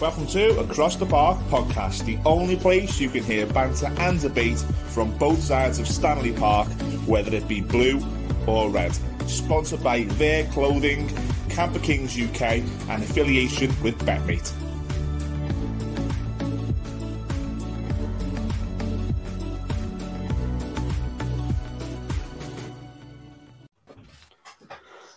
[0.00, 4.58] Welcome to Across the Park podcast, the only place you can hear banter and debate
[4.86, 6.68] from both sides of Stanley Park,
[7.04, 8.00] whether it be blue
[8.46, 8.98] or red.
[9.26, 11.14] Sponsored by Their Clothing,
[11.50, 14.50] Camper Kings UK, and affiliation with Betmate.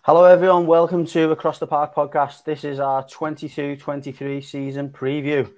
[0.06, 0.68] Hello, everyone.
[0.68, 2.44] Welcome to Across the Park podcast.
[2.44, 5.50] This is our 22 23 season preview.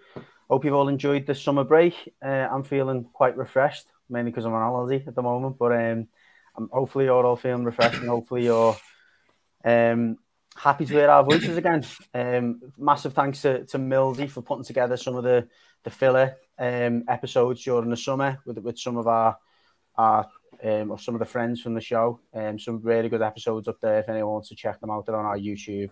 [0.47, 2.13] Hope you've all enjoyed the summer break.
[2.23, 6.07] Uh, I'm feeling quite refreshed, mainly because I'm on holiday at the moment, but um,
[6.55, 8.77] I'm, hopefully, you're all feeling refreshed and hopefully, you're
[9.63, 10.19] um,
[10.55, 11.83] happy to hear our voices again.
[12.13, 15.47] Um, massive thanks to, to Millsy for putting together some of the,
[15.83, 19.39] the filler um, episodes during the summer with, with some of our,
[19.97, 20.29] our
[20.65, 22.19] um, or some of the friends from the show.
[22.33, 25.05] Um, some really good episodes up there if anyone wants to check them out.
[25.05, 25.91] They're on our YouTube.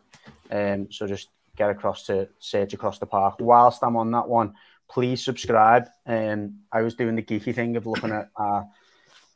[0.50, 3.36] Um, so just get across to search across the park.
[3.40, 4.54] Whilst I'm on that one,
[4.90, 5.88] please subscribe.
[6.08, 8.68] Um, I was doing the geeky thing of looking at our,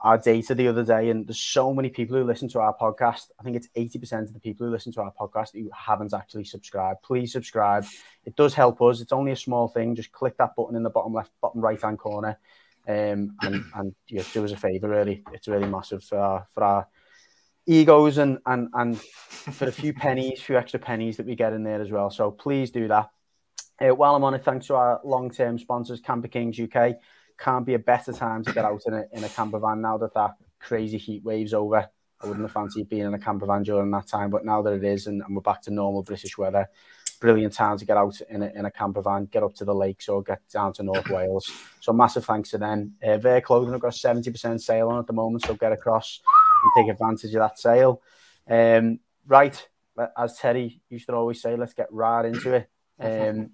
[0.02, 3.28] our data the other day, and there's so many people who listen to our podcast.
[3.40, 6.46] I think it's 80% of the people who listen to our podcast who haven't actually
[6.46, 7.04] subscribed.
[7.04, 7.86] Please subscribe.
[8.26, 9.02] It does help us.
[9.02, 9.96] It's only a small thing.
[9.96, 12.40] Just click that button in the bottom left, bottom right hand corner
[12.88, 14.90] um, and and yeah, do us a favour.
[14.90, 16.88] Really, it's really massive for our, for our
[17.66, 21.64] egos and and and for a few pennies, few extra pennies that we get in
[21.64, 22.10] there as well.
[22.10, 23.10] So please do that.
[23.80, 26.96] Uh, while I'm on it, thanks to our long-term sponsors, Camper Kings UK.
[27.38, 29.98] Can't be a better time to get out in a in a camper van now
[30.00, 31.88] that that crazy heat wave's over.
[32.20, 34.74] I wouldn't have fancied being in a camper van during that time, but now that
[34.74, 36.68] it is, and, and we're back to normal British weather,
[37.20, 39.73] brilliant time to get out in a, in a camper van, get up to the
[39.73, 41.50] lakes or get down to North Wales.
[41.80, 42.94] So massive thanks to them.
[43.06, 46.22] Uh, their clothing have got 70% sale on at the moment, so get across
[46.64, 48.02] and take advantage of that sale.
[48.50, 49.68] Um, right,
[50.18, 52.70] as Terry used to always say, let's get right into it.
[53.00, 53.52] Um,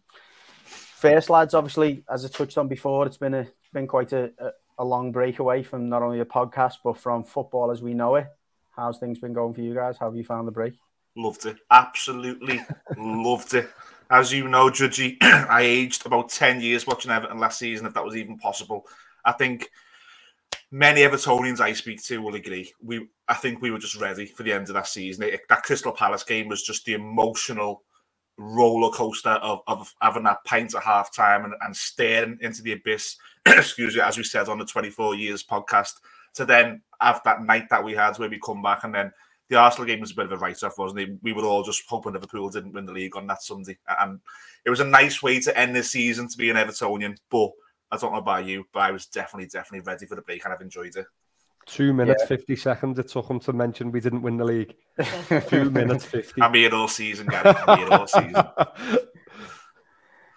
[0.65, 4.51] first, lads, obviously, as I touched on before, it's been a been quite a, a,
[4.79, 8.15] a long break away from not only the podcast but from football as we know
[8.15, 8.27] it.
[8.75, 9.97] How's things been going for you guys?
[9.97, 10.73] How have you found the break?
[11.15, 11.57] Loved it.
[11.69, 12.61] Absolutely
[12.97, 13.69] loved it.
[14.09, 18.05] As you know, Judgy, I aged about 10 years watching Everton last season, if that
[18.05, 18.85] was even possible.
[19.23, 19.69] I think
[20.71, 22.73] many Evertonians I speak to will agree.
[22.81, 25.23] We, I think we were just ready for the end of that season.
[25.23, 27.83] It, that Crystal Palace game was just the emotional
[28.37, 32.73] roller coaster of, of having that pint at half time and, and staring into the
[32.73, 35.93] abyss, excuse me, as we said on the 24 years podcast,
[36.33, 39.11] to then have that night that we had where we come back and then
[39.53, 41.09] the Arsenal game was a bit of a write-off, wasn't it?
[41.21, 44.19] We were all just hoping Liverpool didn't win the league on that Sunday, and
[44.65, 47.17] it was a nice way to end the season to be an Evertonian.
[47.29, 47.51] But
[47.91, 50.53] I don't know about you, but I was definitely, definitely ready for the break, and
[50.53, 51.05] I've enjoyed it.
[51.65, 52.27] Two minutes yeah.
[52.27, 54.75] fifty seconds it took him to mention we didn't win the league.
[55.47, 56.41] Two minutes fifty.
[56.41, 57.55] I'm here all season, Gary.
[57.67, 58.45] I'm here all season.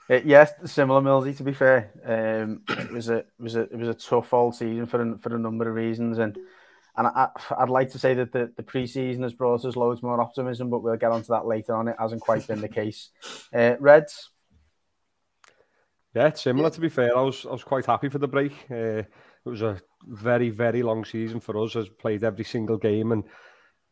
[0.08, 1.36] Yes, similar Millsy.
[1.36, 4.54] To be fair, um, it was a it was a it was a tough old
[4.54, 6.38] season for a, for a number of reasons, and
[6.96, 10.20] and I, would like to say that the, the preseason has brought us loads more
[10.20, 11.88] optimism, but we'll get onto that later on.
[11.88, 13.10] It hasn't quite been the case.
[13.54, 14.30] Uh, Reds.
[16.14, 16.70] Yeah, similar.
[16.70, 18.52] To be fair, I was I was quite happy for the break.
[18.70, 19.08] Uh, it
[19.44, 21.76] was a very very long season for us.
[21.76, 23.24] As played every single game, and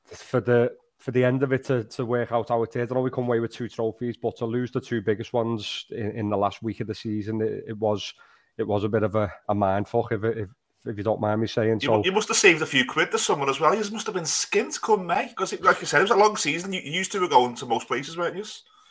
[0.06, 0.72] for the
[1.04, 2.90] for the end of it to, to work out how it did.
[2.90, 5.84] I know we come away with two trophies, but to lose the two biggest ones
[5.90, 8.14] in, in the last week of the season, it, it was
[8.56, 10.48] it was a bit of a, a mind fuck if, if
[10.86, 11.80] if you don't mind me saying.
[11.80, 13.74] You, so you must have saved a few quid this summer as well.
[13.74, 16.36] You must have been skint come May because, like you said, it was a long
[16.36, 16.72] season.
[16.72, 18.44] You, used to be going to most places, weren't you?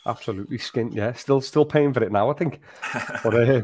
[0.06, 0.94] Absolutely skint.
[0.94, 2.30] Yeah, still still paying for it now.
[2.30, 2.60] I think.
[3.22, 3.62] but, uh,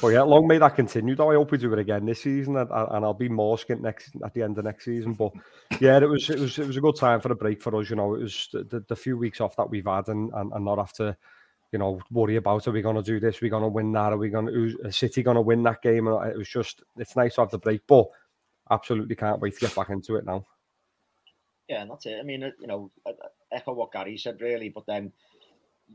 [0.00, 1.14] but yeah, long may that continue.
[1.14, 3.80] Though I hope we do it again this season, and, and I'll be more skint
[3.80, 5.14] next at the end of next season.
[5.14, 5.32] But
[5.80, 7.90] yeah, it was it was it was a good time for a break for us.
[7.90, 10.64] You know, it was the, the few weeks off that we've had, and and, and
[10.64, 11.16] not after
[11.72, 13.36] you know, worry about are we going to do this?
[13.36, 14.12] Are we going to win that?
[14.12, 16.08] Are we going to, City going to win that game?
[16.08, 18.06] And it was just, it's nice to have the break, but
[18.70, 20.44] absolutely can't wait to get back into it now.
[21.68, 22.18] Yeah, and that's it.
[22.18, 22.90] I mean, you know,
[23.52, 25.12] echo what Gary said, really, but then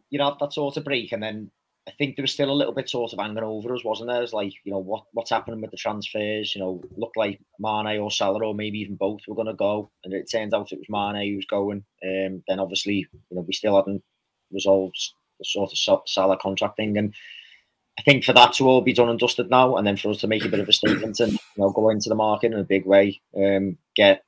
[0.10, 1.52] you know that sort of break, and then
[1.88, 4.24] I think there was still a little bit sort of hanging over us, wasn't there?
[4.24, 6.56] It's like, you know, what what's happening with the transfers?
[6.56, 9.92] You know, looked like Mane or Salah or maybe even both were going to go,
[10.04, 11.84] and it turns out it was Mane who was going.
[12.04, 14.04] Um, then obviously, you know, we still hadn't
[14.52, 16.98] resolved the sort of Salah contracting.
[16.98, 17.14] And
[17.98, 20.20] I think for that to all be done and dusted now, and then for us
[20.20, 22.60] to make a bit of a statement and you know go into the market in
[22.60, 24.24] a big way, um, get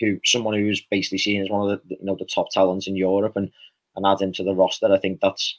[0.00, 2.96] who someone who's basically seen as one of the you know the top talents in
[2.96, 3.50] Europe and
[3.94, 4.92] and add him to the roster.
[4.92, 5.58] I think that's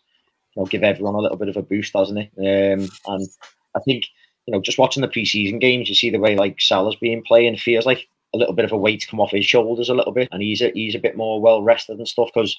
[0.56, 2.32] you know give everyone a little bit of a boost, doesn't it?
[2.38, 3.28] Um, and
[3.76, 4.06] I think
[4.46, 7.56] you know just watching the preseason games, you see the way like Salah's being playing,
[7.58, 10.28] feels like a little bit of a weight come off his shoulders a little bit,
[10.32, 12.58] and he's a, he's a bit more well rested and stuff because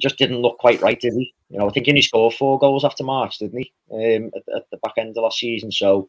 [0.00, 1.32] just didn't look quite right, did he?
[1.48, 3.72] You know, I think he scored four goals after March, didn't he?
[3.92, 6.08] Um, at, at, the back end of last season, so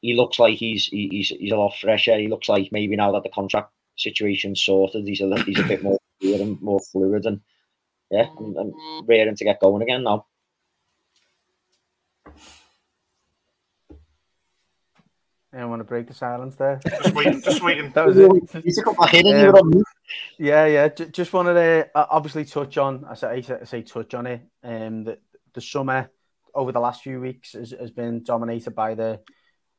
[0.00, 2.16] he looks like he's he's he's a lot fresher.
[2.16, 5.82] He looks like maybe now that the contract situation's sorted, he's a he's a bit
[5.82, 7.40] more fluid and more fluid, and
[8.10, 8.72] yeah, I'm, I'm
[9.36, 10.26] to get going again now.
[15.54, 16.80] I want to break the silence there.
[16.86, 17.90] Just waiting, just waiting.
[17.92, 18.64] that was it.
[18.64, 19.86] You took my head and you were on mute.
[20.38, 20.88] Yeah, yeah.
[20.88, 23.04] J- just wanted to uh, obviously touch on.
[23.04, 24.40] I say, I say, I say touch on it.
[24.64, 25.18] Um, the,
[25.52, 26.10] the summer
[26.54, 29.20] over the last few weeks has, has been dominated by the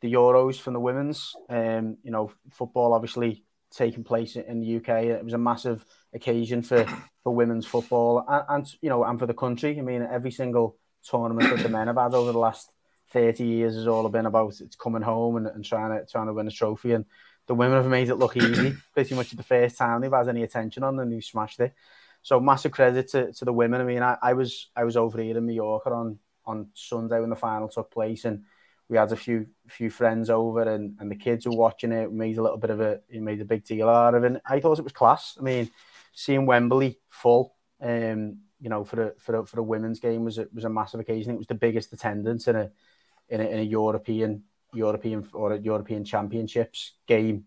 [0.02, 1.34] the Euros from the women's.
[1.50, 5.06] Um, you know, football obviously taking place in the UK.
[5.06, 5.84] It was a massive
[6.14, 6.86] occasion for
[7.24, 9.78] for women's football and, and you know and for the country.
[9.80, 12.72] I mean, every single tournament that the men have had over the last
[13.14, 16.34] 30 years has all been about it's coming home and, and trying to trying to
[16.34, 16.94] win a trophy.
[16.94, 17.06] And
[17.48, 20.02] the women have made it look easy pretty much the first time.
[20.02, 21.74] They've had any attention on and they smashed it.
[22.24, 23.82] So massive credit to, to the women.
[23.82, 27.30] I mean I, I was I was over here in Mallorca on on Sunday when
[27.30, 28.44] the final took place and
[28.90, 32.12] we had a few few friends over and, and the kids were watching it.
[32.12, 34.42] We made a little bit of a made a big deal out of it.
[34.46, 35.38] I thought it was class.
[35.40, 35.70] I mean
[36.12, 40.38] seeing Wembley full um you know for a for a, for a women's game was
[40.38, 41.34] a, was a massive occasion.
[41.34, 42.72] It was the biggest attendance in a
[43.34, 44.44] in a, in a European
[44.74, 47.46] European or a European Championships game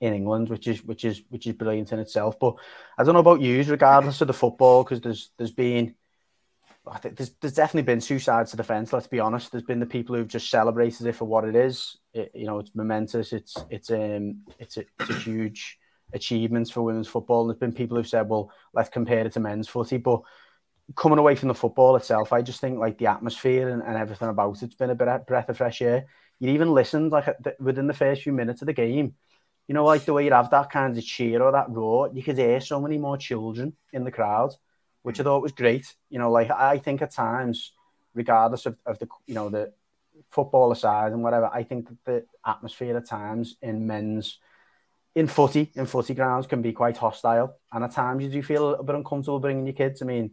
[0.00, 2.38] in England, which is which is which is brilliant in itself.
[2.38, 2.56] But
[2.98, 5.94] I don't know about you, regardless of the football, because there's there's been
[6.88, 8.92] I think there's, there's definitely been two sides to the fence.
[8.92, 9.50] Let's be honest.
[9.50, 11.96] There's been the people who've just celebrated it for what it is.
[12.12, 13.32] It, you know, it's momentous.
[13.32, 15.78] It's it's um it's a, it's a huge
[16.12, 17.42] achievements for women's football.
[17.42, 19.98] And there's been people who've said, well, let's compare it to men's footy.
[19.98, 20.22] But
[20.94, 24.28] coming away from the football itself, I just think like the atmosphere and, and everything
[24.28, 26.06] about it's been a bit breath of fresh air.
[26.38, 27.26] You even listened like
[27.58, 29.14] within the first few minutes of the game,
[29.66, 32.22] you know, like the way you have that kind of cheer or that roar, you
[32.22, 34.54] could hear so many more children in the crowd,
[35.02, 35.92] which I thought was great.
[36.08, 37.72] You know, like I think at times,
[38.14, 39.72] regardless of, of the you know the
[40.30, 44.38] football aside and whatever, I think that the atmosphere at times in men's
[45.16, 48.68] in footy in footy grounds can be quite hostile, and at times you do feel
[48.68, 50.00] a little bit uncomfortable bringing your kids.
[50.00, 50.30] I mean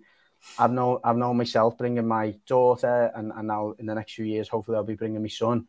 [0.58, 4.26] I've known I've known myself bringing my daughter, and, and now in the next few
[4.26, 5.68] years, hopefully, I'll be bringing my son.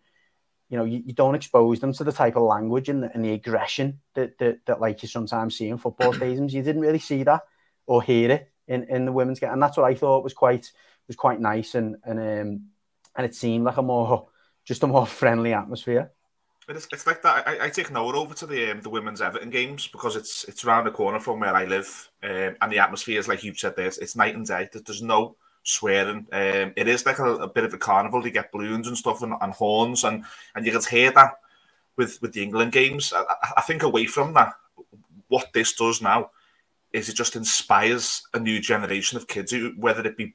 [0.68, 3.24] You know, you, you don't expose them to the type of language and the, and
[3.24, 6.52] the aggression that, that that like you sometimes see in football stadiums.
[6.52, 7.42] You didn't really see that
[7.86, 10.70] or hear it in, in the women's game, and that's what I thought was quite
[11.06, 12.66] was quite nice and and um
[13.16, 14.28] and it seemed like a more
[14.64, 16.10] just a more friendly atmosphere.
[16.68, 17.46] It's, it's like that.
[17.46, 20.64] I, I take Noah over to the um, the women's Everton games because it's it's
[20.64, 23.76] around the corner from where I live, um, and the atmosphere is like you've said.
[23.76, 24.68] There, it's night and day.
[24.72, 26.26] There's no swearing.
[26.32, 28.24] Um, it is like a, a, bit of a carnival.
[28.24, 30.24] You get balloons and stuff and, and, horns, and
[30.54, 31.34] and you can hear that
[31.96, 33.12] with with the England games.
[33.14, 33.24] I,
[33.58, 34.54] I think away from that,
[35.28, 36.30] what this does now
[36.94, 40.32] is it just inspires a new generation of kids, whether it be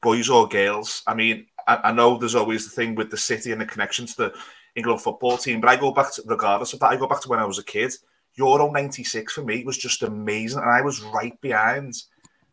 [0.00, 1.02] boys or girls.
[1.08, 4.06] I mean, I, I know there's always the thing with the city and the connection
[4.06, 4.34] to the
[4.78, 5.60] England football team.
[5.60, 7.58] But I go back to, regardless of that, I go back to when I was
[7.58, 7.92] a kid.
[8.36, 10.60] Euro 96 for me was just amazing.
[10.60, 11.94] And I was right behind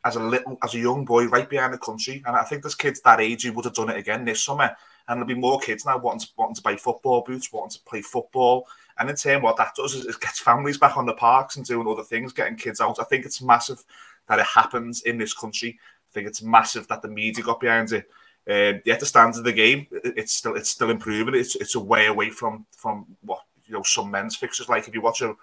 [0.03, 2.23] as a little, as a young boy, right behind the country.
[2.25, 4.75] And I think there's kids that age who would have done it again this summer.
[5.07, 7.83] And there'll be more kids now wanting to, wanting to buy football boots, wanting to
[7.83, 8.67] play football.
[8.97, 11.65] And in turn, what that does is it gets families back on the parks and
[11.65, 12.99] doing other things, getting kids out.
[12.99, 13.83] I think it's massive
[14.27, 15.77] that it happens in this country.
[15.79, 18.09] I think it's massive that the media got behind it.
[18.47, 21.33] Um, yeah, the standard of the game, it's still it's still improving.
[21.35, 24.69] It's it's a way away from from what you know some men's fixtures.
[24.69, 25.35] Like if you watch a,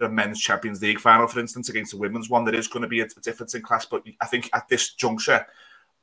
[0.00, 2.88] a men's Champions League final, for instance, against a women's one, there is going to
[2.88, 3.84] be a, a difference in class.
[3.84, 5.46] But I think at this juncture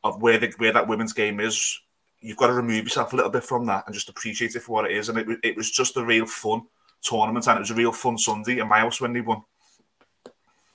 [0.03, 1.79] of where the where that women's game is,
[2.21, 4.73] you've got to remove yourself a little bit from that and just appreciate it for
[4.73, 5.09] what it is.
[5.09, 6.63] And it, it was just a real fun
[7.01, 9.43] tournament, and it was a real fun Sunday in my house when they won.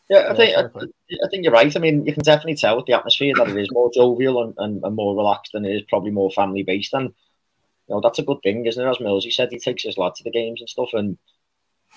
[0.08, 1.74] Yeah, I think I, I, think you're right.
[1.74, 4.54] I mean, you can definitely tell with the atmosphere that it is more jovial and,
[4.56, 6.94] and, and more relaxed than it is probably more family based.
[6.94, 7.12] And
[7.88, 8.88] you know that's a good thing, isn't it?
[8.88, 11.18] As Millsy said, he takes his lad to the games and stuff, and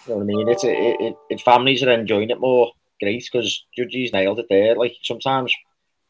[0.06, 0.50] you know what I mean.
[0.50, 2.72] It's it, it, it families are enjoying it more.
[3.02, 4.76] Great because Judgy's nailed it there.
[4.76, 5.54] Like sometimes,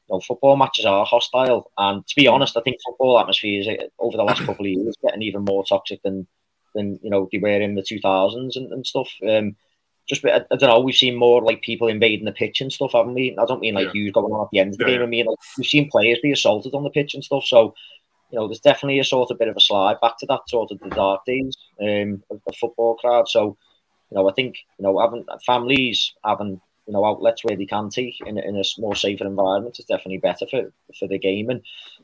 [0.10, 3.86] you know, football matches are hostile, and to be honest, I think football atmospheres uh,
[4.00, 6.28] over the last couple of years getting even more toxic than
[6.74, 9.10] than you know they were in the two thousands and, and stuff.
[9.28, 9.56] Um,
[10.12, 10.80] just I, I, don't know.
[10.80, 13.36] We've seen more like people invading the pitch and stuff, haven't we?
[13.40, 14.02] I don't mean like yeah.
[14.02, 15.02] you going on at the end of the yeah, game.
[15.04, 17.46] I mean like we've seen players be assaulted on the pitch and stuff.
[17.46, 17.74] So
[18.30, 20.72] you know, there's definitely a sort of bit of a slide back to that sort
[20.72, 23.28] of the dark days um, of the football crowd.
[23.28, 23.58] So
[24.10, 27.90] you know, I think you know having families having you know outlets where they can
[27.90, 31.50] take in, in a more safer environment is definitely better for for the game.
[31.50, 31.62] And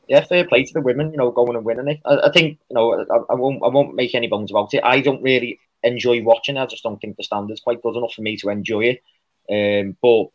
[0.08, 1.12] yeah, fair play to the women.
[1.12, 2.00] You know, going and winning it.
[2.04, 4.84] I, I think you know I, I won't I won't make any bones about it.
[4.84, 6.56] I don't really enjoy watching.
[6.56, 9.02] I just don't think the standard's quite good enough for me to enjoy it.
[9.50, 10.26] Um, but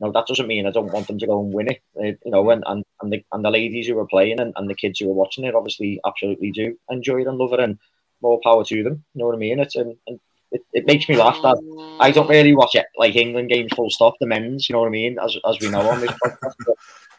[0.00, 1.82] no, that doesn't mean I don't want them to go and win it.
[1.96, 4.68] Uh, you know, and, and, and, the, and the ladies who are playing and, and
[4.68, 7.78] the kids who are watching it obviously absolutely do enjoy it and love it and
[8.22, 9.04] more power to them.
[9.14, 9.60] You know what I mean?
[9.60, 10.18] It's and, and
[10.54, 11.58] it, it makes me laugh that
[12.00, 14.86] I don't really watch it like England games full stop, the men's, you know what
[14.86, 16.54] I mean, as, as we know on this podcast.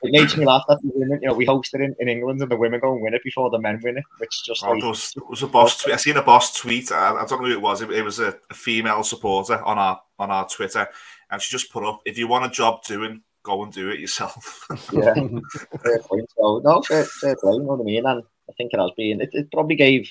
[0.03, 2.49] it makes me laugh that the women, you know, we hosted in, in England and
[2.49, 4.79] the women go and win it before the men win it, which just oh, like,
[4.79, 5.93] there was, was a boss tweet.
[5.93, 6.93] I seen a boss tweet.
[6.93, 7.81] I, I don't know who it was.
[7.81, 10.87] It, it was a, a, female supporter on our on our Twitter,
[11.29, 13.99] and she just put up, "If you want a job doing, go and do it
[13.99, 16.29] yourself." yeah, fair point.
[16.37, 17.53] So no, fair, fair play.
[17.53, 18.05] You know what I mean?
[18.05, 19.19] And I think it has been.
[19.19, 20.09] It, it probably gave,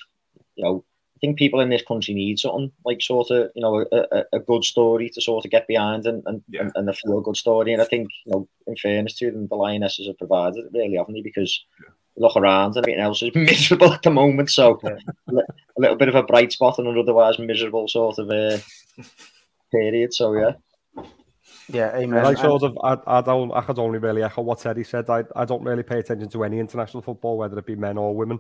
[0.56, 0.84] you know,
[1.24, 4.40] think people in this country need something like sort of you know a, a, a
[4.40, 6.62] good story to sort of get behind and and, yeah.
[6.62, 7.72] and, and a feel good story.
[7.72, 10.96] And I think you know, in fairness to them, the Lionesses have provided it really,
[10.96, 11.22] haven't they?
[11.22, 11.92] Because yeah.
[12.16, 14.50] look around and everything else is miserable at the moment.
[14.50, 14.96] So yeah.
[15.28, 18.58] a little bit of a bright spot in an otherwise miserable sort of uh,
[19.72, 20.12] period.
[20.12, 20.52] So yeah.
[21.72, 22.26] Yeah, amen.
[22.26, 25.08] I sort of, I, I don't, I could only really echo what Teddy said.
[25.08, 28.14] I, I don't really pay attention to any international football, whether it be men or
[28.14, 28.38] women.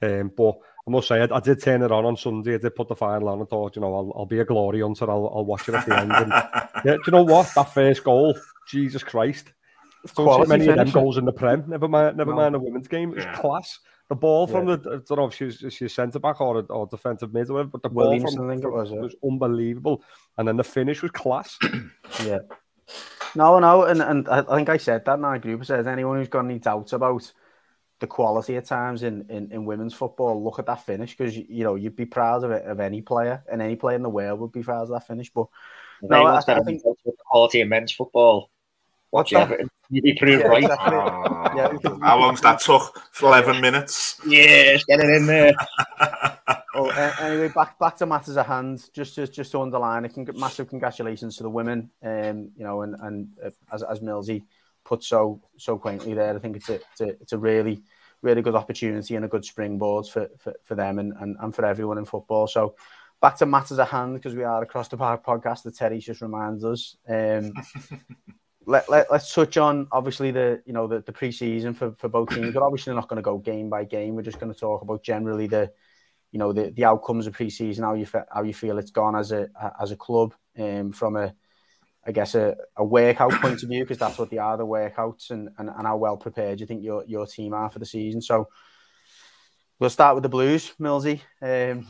[0.00, 2.54] Um, but I must say, I, I, did turn it on on Sunday.
[2.54, 4.80] I did put the final on and thought, you know, I'll, I'll be a glory
[4.80, 5.08] hunter.
[5.08, 6.10] I'll, I'll watch it at the end.
[6.12, 6.30] And,
[6.84, 7.52] yeah, do you know what?
[7.54, 8.36] That first goal,
[8.68, 9.52] Jesus Christ.
[10.16, 11.64] Don't see many of them goals in the Prem.
[11.68, 12.36] Never mind, never no.
[12.36, 13.10] mind the women's game.
[13.10, 13.36] It was yeah.
[13.36, 13.78] class.
[14.08, 14.76] The ball from yeah.
[14.76, 17.70] the, I don't know if she's, she's centre back or, or defensive mid or whatever,
[17.70, 18.98] but the ball from I think it was, yeah.
[18.98, 20.02] was unbelievable.
[20.36, 21.56] And then the finish was class.
[22.24, 22.38] yeah.
[23.34, 25.62] No, no, and, and I think I said that in our group.
[25.62, 27.32] I said, anyone who's got any doubts about
[28.02, 30.42] the quality at times in, in, in women's football.
[30.44, 33.42] Look at that finish because you know you'd be proud of it of any player,
[33.50, 35.30] and any player in the world would be proud of that finish.
[35.32, 35.46] But
[36.02, 38.50] no, I, I think the quality of men's football.
[39.10, 39.58] What's that?
[39.88, 40.62] You'd be pretty yeah, right.
[40.62, 40.96] Exactly.
[40.96, 41.98] Oh, yeah.
[42.02, 42.98] How long's that took?
[43.12, 44.20] For eleven minutes.
[44.26, 45.52] Yes, get it in there.
[46.74, 48.88] well, uh, anyway, back back to matters at hand.
[48.92, 51.90] Just just just to underline, it can massive congratulations to the women.
[52.02, 54.42] Um, you know, and and uh, as as Millsy
[54.84, 56.34] put so so quaintly there.
[56.34, 57.82] I think it's a it's a, it's a really
[58.22, 61.64] really good opportunity and a good springboard for, for, for them and, and, and for
[61.64, 62.46] everyone in football.
[62.46, 62.76] So
[63.20, 66.22] back to matters at hand because we are across the park podcast that Terry just
[66.22, 66.96] reminds us.
[67.08, 67.52] Um,
[68.66, 72.30] let, let, us touch on obviously the you know the, the pre-season for, for both
[72.30, 72.54] teams.
[72.54, 74.14] But obviously not going to go game by game.
[74.14, 75.72] We're just going to talk about generally the
[76.30, 79.32] you know the, the outcomes of pre-season, how you how you feel it's gone as
[79.32, 79.48] a
[79.80, 81.34] as a club um, from a
[82.06, 85.30] I guess, a, a workout point of view, because that's what they are, the workouts,
[85.30, 88.20] and, and, and how well prepared you think your, your team are for the season.
[88.20, 88.48] So
[89.78, 91.20] we'll start with the Blues, Millsy.
[91.40, 91.86] Um,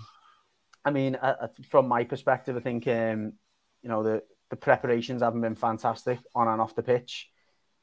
[0.85, 3.35] I mean, uh, from my perspective, I think, um,
[3.83, 7.31] you know, the, the preparations haven't been fantastic on and off the pitch.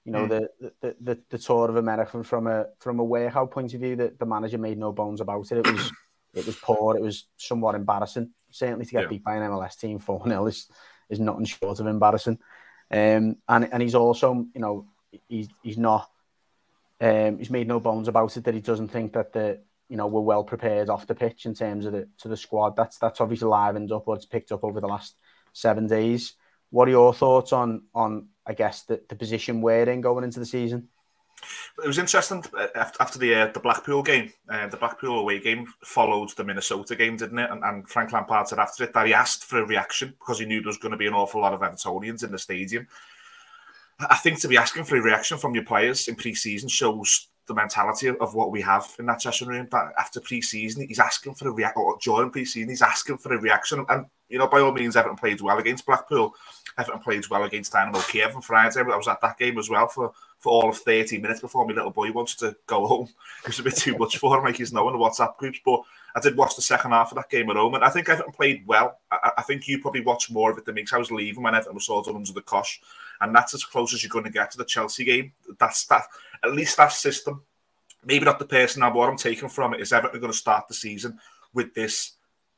[0.06, 0.30] You know, mm.
[0.30, 3.96] the, the, the, the tour of America from a from a workout point of view,
[3.98, 5.58] that the manager made no bones about it.
[5.58, 5.92] It was
[6.34, 6.96] it was poor.
[6.96, 8.32] It was somewhat embarrassing.
[8.52, 9.08] Certainly to get yeah.
[9.08, 10.68] beat by an MLS team 4 0 is
[11.10, 12.40] is nothing short of embarrassing.
[12.92, 14.88] Um, and and he's also, you know,
[15.28, 16.10] he's he's not.
[17.02, 20.08] Um, he's made no bones about it that he doesn't think that the you know
[20.08, 22.76] we're well prepared off the pitch in terms of the to the squad.
[22.76, 25.16] That's that's obviously livened up it's picked up over the last
[25.54, 26.34] seven days.
[26.72, 30.40] What are your thoughts on on I guess the, the position we're in going into
[30.40, 30.90] the season?
[31.84, 32.68] It was interesting uh,
[33.00, 34.32] after the uh, the Blackpool game.
[34.50, 37.50] Uh, the Blackpool away game followed the Minnesota game, didn't it?
[37.50, 40.46] And, and Frank Lampard said after it that he asked for a reaction because he
[40.46, 42.88] knew there was going to be an awful lot of Evertonians in the stadium.
[44.00, 47.54] I think to be asking for a reaction from your players in pre-season shows the
[47.54, 49.68] mentality of what we have in that session room.
[49.70, 51.82] But after pre-season, he's asking for a reaction.
[51.82, 53.86] Or during pre-season, he's asking for a reaction.
[53.90, 56.34] And you know, by all means, Everton played well against Blackpool.
[56.78, 58.80] Everton played well against Dynamo Kiev on Friday.
[58.80, 61.74] I was at that game as well for for all of 30 minutes before my
[61.74, 63.10] little boy wanted to go home.
[63.44, 65.60] It was a bit too much for him, like he's knowing the WhatsApp groups.
[65.64, 65.82] But
[66.16, 68.32] I did watch the second half of that game at home, and I think Everton
[68.32, 69.00] played well.
[69.12, 71.44] I, I think you probably watched more of it than me because I was leaving
[71.44, 72.82] when Everton was sort of under the cosh,
[73.20, 75.34] and that's as close as you're going to get to the Chelsea game.
[75.60, 76.04] That's that.
[76.42, 77.42] At least that system,
[78.06, 80.70] maybe not the personnel, but what I'm taking from it is Everton going to start
[80.70, 81.20] the season
[81.54, 82.14] with this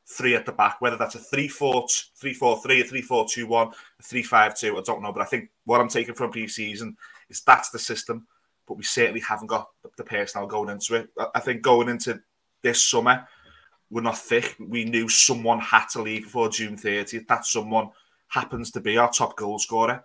[0.06, 1.86] three at the back, whether that's a 3 4
[2.16, 4.78] 3 4 3, a 3 4 2 1, a 3 5 2.
[4.78, 6.96] I don't know, but I think what I'm taking from pre season
[7.32, 8.26] is that's the system,
[8.68, 11.08] but we certainly haven't got the personnel going into it.
[11.34, 12.20] I think going into
[12.62, 13.26] this summer,
[13.90, 14.54] we're not thick.
[14.58, 17.26] We knew someone had to leave before June 30th.
[17.26, 17.90] That someone
[18.28, 20.04] happens to be our top goal scorer.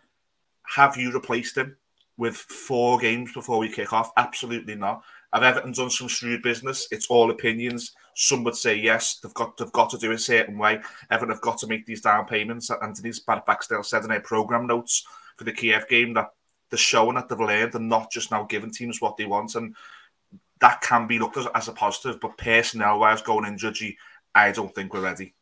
[0.75, 1.77] Have you replaced him
[2.17, 4.12] with four games before we kick off?
[4.17, 5.03] Absolutely not.
[5.34, 6.88] Have Everton done some shrewd business?
[6.91, 7.93] It's all opinions.
[8.15, 10.79] Some would say yes, they've got they've got to do it a certain way.
[11.12, 12.69] Everton have got to make these down payments.
[12.69, 15.05] And Denise Baxendale said in her programme notes
[15.38, 16.31] for the Kiev game that
[16.70, 19.56] they're showing that they've learned and not just now giving teams what they want.
[19.56, 19.76] And
[20.60, 22.20] that can be looked at as a positive.
[22.20, 23.96] But personnel wise, going in judgy,
[24.34, 25.34] I don't think we're ready.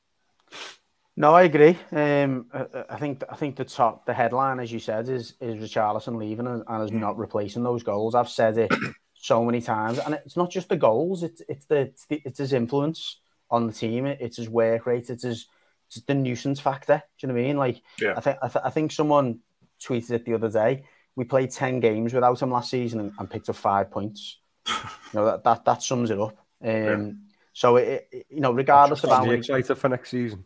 [1.17, 1.77] No, I agree.
[1.91, 6.17] Um, I, think I think the top the headline, as you said, is is Richarlison
[6.17, 6.99] leaving and, and is mm.
[6.99, 8.15] not replacing those goals.
[8.15, 8.71] I've said it
[9.13, 12.39] so many times, and it's not just the goals; it's it's the it's, the, it's
[12.39, 14.05] his influence on the team.
[14.05, 15.09] It's his work rate.
[15.09, 15.47] It's his
[15.87, 17.01] it's the nuisance factor.
[17.17, 17.57] Do you know what I mean?
[17.57, 18.13] Like, yeah.
[18.17, 19.39] I think I, th- I think someone
[19.81, 20.83] tweeted it the other day.
[21.15, 24.39] We played ten games without him last season and, and picked up five points.
[24.67, 24.73] you
[25.13, 26.37] know that that, that sums it up.
[26.63, 27.11] Um, yeah.
[27.53, 30.43] So it, it, you know, regardless of how excited for next season.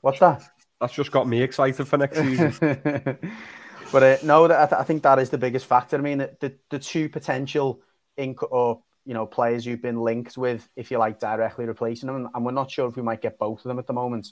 [0.00, 0.42] What's that?
[0.80, 2.54] That's just got me excited for next season.
[3.92, 5.96] but uh, no, I, th- I, think that is the biggest factor.
[5.96, 7.82] I mean, the, the two potential
[8.18, 12.28] inc- or you know players you've been linked with, if you like, directly replacing them,
[12.32, 14.28] and we're not sure if we might get both of them at the moment.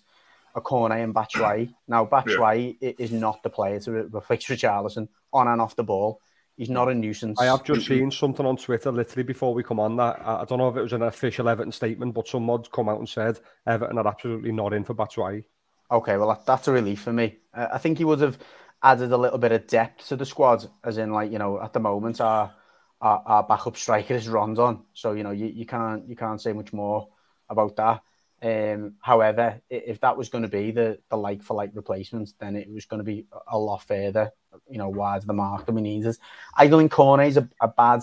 [0.54, 1.74] A Cornet and Batshuayi.
[1.88, 2.92] Now, Batshuayi yeah.
[2.98, 6.20] is not the player to replace Richarlison on and off the ball.
[6.56, 7.40] He's not a nuisance.
[7.40, 10.58] I have just seen something on Twitter literally before we come on that I don't
[10.58, 13.40] know if it was an official Everton statement, but some mods come out and said
[13.66, 15.44] Everton are absolutely not in for Batshuayi.
[15.90, 17.38] Okay, well that, that's a relief for me.
[17.54, 18.38] Uh, I think he would have
[18.82, 21.72] added a little bit of depth to the squad, as in like you know at
[21.72, 22.52] the moment our
[23.00, 26.52] our, our backup striker is Rondon, so you know you, you can't you can't say
[26.52, 27.08] much more
[27.48, 28.02] about that.
[28.42, 32.56] Um, however, if that was going to be the the like for like replacement, then
[32.56, 34.30] it was going to be a lot further,
[34.68, 36.16] you know, wide the mark than we needed.
[36.56, 38.02] I don't think Cornet is a, a bad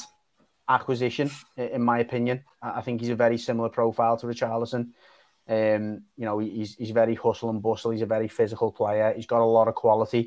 [0.70, 2.44] acquisition, in my opinion.
[2.62, 4.92] I think he's a very similar profile to Richarlison.
[5.50, 7.92] Um, you know, he's he's very hustle and bustle.
[7.92, 9.14] He's a very physical player.
[9.16, 10.20] He's got a lot of quality.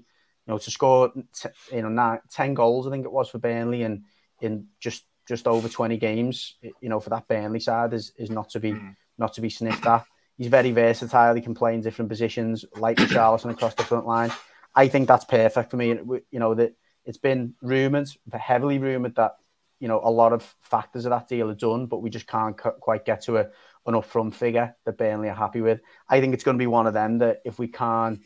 [0.47, 3.39] You know, to score t- you know nine, ten goals, I think it was for
[3.39, 4.05] Burnley, and
[4.41, 8.51] in just just over twenty games, you know, for that Burnley side is is not
[8.51, 8.97] to be mm.
[9.21, 10.05] Not to be sniffed at.
[10.37, 11.35] He's very versatile.
[11.35, 14.33] He can play in different positions, like Richarlison across the front line.
[14.75, 15.89] I think that's perfect for me.
[15.89, 16.75] You know that
[17.05, 19.37] it's been rumored, heavily rumored that
[19.79, 22.57] you know a lot of factors of that deal are done, but we just can't
[22.57, 23.51] quite get to a
[23.87, 25.81] an upfront figure that Burnley are happy with.
[26.09, 28.21] I think it's going to be one of them that if we can't,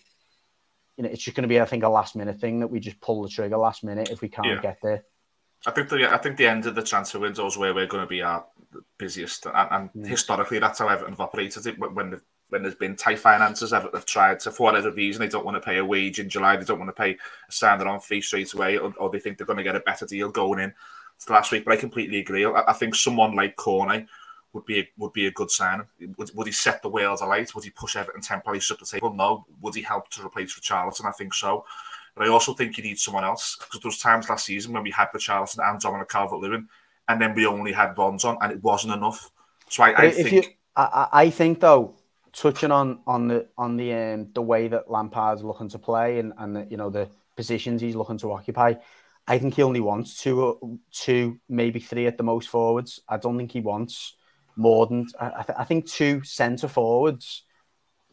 [0.96, 2.80] you know, it's just going to be, I think, a last minute thing that we
[2.80, 4.60] just pull the trigger last minute if we can't yeah.
[4.60, 5.04] get there.
[5.66, 8.04] I think the I think the end of the transfer window is where we're going
[8.04, 8.44] to be our
[8.98, 10.02] busiest, and, and yeah.
[10.02, 10.08] Mm.
[10.08, 11.78] historically that's how Everton have operated it.
[11.78, 15.44] When when there's been tight finances, Everton have tried to, for whatever reason, they don't
[15.44, 18.00] want to pay a wage in July, they don't want to pay a signing on
[18.00, 20.60] fee straight away, or, or, they think they're going to get a better deal going
[20.60, 20.72] in.
[21.16, 22.44] It's last week, but I completely agree.
[22.44, 24.06] I, I think someone like Cornet
[24.52, 25.82] would be a, would be a good sign.
[26.16, 27.54] Would, would he set the wheels alight?
[27.54, 29.12] Would he push Everton ten places up the table?
[29.12, 29.46] No.
[29.60, 31.06] Would he help to replace Richarlison?
[31.06, 31.64] I think so.
[32.14, 34.82] But I also think you need someone else because there was times last season when
[34.82, 36.68] we had Richarlison and Dominic Calvert-Lewin,
[37.08, 39.30] and then we only had Rondon, and it wasn't enough.
[39.68, 40.32] So I, I think.
[40.32, 40.42] You,
[40.76, 41.96] I, I think though,
[42.32, 46.32] touching on on the on the um, the way that Lampard's looking to play and
[46.38, 48.74] and the, you know the positions he's looking to occupy.
[49.26, 53.00] I think he only wants two, two, maybe three at the most forwards.
[53.08, 54.16] I don't think he wants
[54.54, 57.44] more than I, th- I think two centre forwards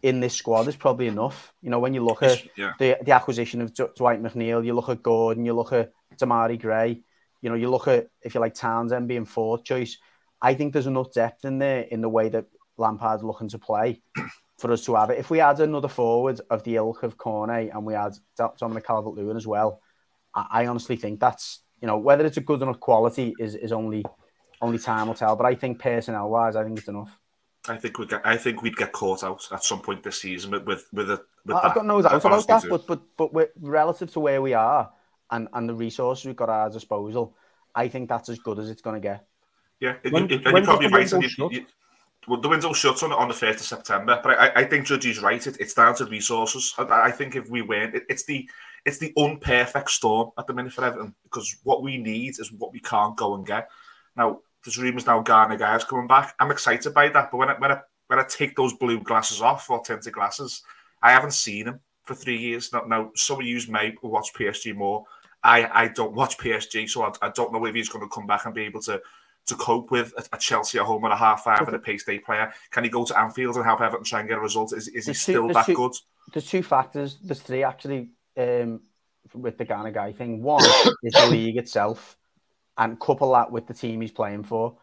[0.02, 1.54] in this squad is probably enough.
[1.62, 2.74] You know, when you look at yeah.
[2.80, 6.60] the, the acquisition of D- Dwight McNeil, you look at Gordon, you look at Demarai
[6.60, 7.02] Gray,
[7.42, 9.98] you know, you look at if you like Townsend being fourth choice.
[10.42, 12.46] I think there's enough depth in there in the way that
[12.78, 14.02] Lampard's looking to play
[14.60, 15.20] for us to have it.
[15.20, 18.14] If we had another forward of the ilk of Cornet and we had
[18.58, 19.82] Dominic Calvert Lewin as well,
[20.34, 23.72] I, I honestly think that's you know whether it's a good enough quality is is
[23.72, 24.04] only
[24.62, 25.36] only time will tell.
[25.36, 27.18] But I think personnel wise, I think it's enough.
[27.68, 28.22] I think we get.
[28.26, 31.22] I think we'd get caught out at some point this season with with with, a,
[31.46, 31.76] with I've that.
[31.76, 34.92] got no doubt about that, but but but we're, relative to where we are
[35.30, 37.36] and and the resources we've got at our disposal,
[37.76, 39.26] I think that's as good as it's going to get.
[39.80, 41.12] Yeah, when, it, and you're probably right.
[41.12, 41.66] You, you,
[42.28, 45.22] well, the window shuts on on the first of September, but I, I think Judge's
[45.22, 45.46] right.
[45.46, 46.74] It, it's down to resources.
[46.78, 48.50] I, I think if we win, it, it's the
[48.86, 52.74] it's the unperfect storm at the minute for Everton because what we need is what
[52.74, 53.70] we can't go and get.
[54.16, 56.36] Now, there's rumours now Gana Gueye's coming back.
[56.40, 59.42] I'm excited by that, but when I, when I when I take those blue glasses
[59.42, 60.64] off or tinted glasses,
[61.02, 62.74] I haven't seen him for three years.
[62.74, 65.06] Now, now some of you may watch PSG more.
[65.44, 68.28] I, I don't watch PSG, so I, I don't know if he's going to come
[68.28, 69.02] back and be able to
[69.48, 72.04] to cope with a, a Chelsea at home at a half five and a pace
[72.04, 72.54] day player.
[72.70, 74.72] Can he go to Anfield and help Everton try and get a result?
[74.74, 75.94] Is, is he still that two, good?
[76.32, 77.18] There's two factors.
[77.24, 78.82] There's three actually um,
[79.34, 80.44] with the Gana Gueye thing.
[80.44, 80.64] One
[81.04, 82.18] is the league itself
[82.78, 84.78] and couple that with the team he's playing for.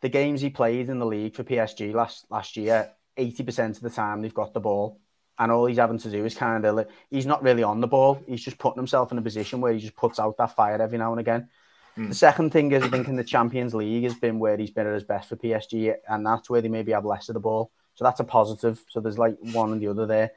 [0.00, 3.82] The games he played in the league for PSG last last year, eighty percent of
[3.82, 5.00] the time they've got the ball,
[5.38, 8.22] and all he's having to do is kind of he's not really on the ball.
[8.26, 10.98] He's just putting himself in a position where he just puts out that fire every
[10.98, 11.48] now and again.
[11.96, 12.08] Mm.
[12.08, 14.86] The second thing is, I think in the Champions League has been where he's been
[14.86, 17.70] at his best for PSG, and that's where they maybe have less of the ball.
[17.94, 18.82] So that's a positive.
[18.88, 20.32] So there's like one and the other there.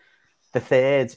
[0.53, 1.15] The third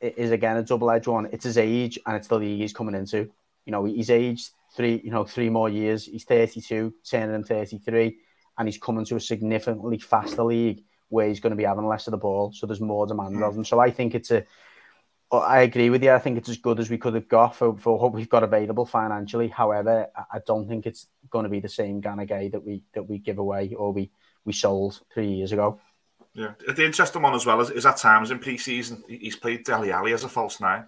[0.00, 1.28] is again a double edged one.
[1.32, 3.30] It's his age and it's the league he's coming into.
[3.66, 6.06] You know, he's aged three, you know, three more years.
[6.06, 8.18] He's 32, turning him 33,
[8.58, 12.06] and he's coming to a significantly faster league where he's going to be having less
[12.06, 13.48] of the ball, so there's more demand mm.
[13.48, 13.64] of him.
[13.64, 14.44] So I think it's a.
[15.32, 16.12] I agree with you.
[16.12, 18.44] I think it's as good as we could have got for, for what we've got
[18.44, 19.48] available financially.
[19.48, 23.08] However, I don't think it's going to be the same Gana Gueye that we that
[23.08, 24.12] we give away or we
[24.44, 25.80] we sold three years ago.
[26.34, 29.92] Yeah, the interesting one as well is, is at times in pre-season he's played Dele
[29.92, 30.84] Alli as a false nine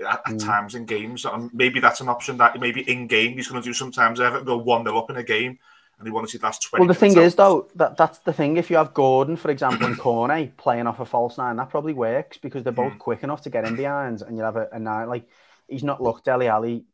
[0.00, 0.44] at, at mm.
[0.44, 1.24] times in games.
[1.24, 4.20] And maybe that's an option that maybe in game he's going to do sometimes.
[4.20, 5.58] Everton go 1 0 up in a game
[5.98, 7.24] and he wants to see last 20 Well, the thing out.
[7.24, 8.56] is, though, that that's the thing.
[8.56, 11.92] If you have Gordon, for example, and Cornet playing off a false nine, that probably
[11.92, 12.98] works because they're both mm.
[12.98, 15.08] quick enough to get in behind and you have a, a nine.
[15.08, 15.28] Like,
[15.68, 16.84] he's not looked Dele Alli.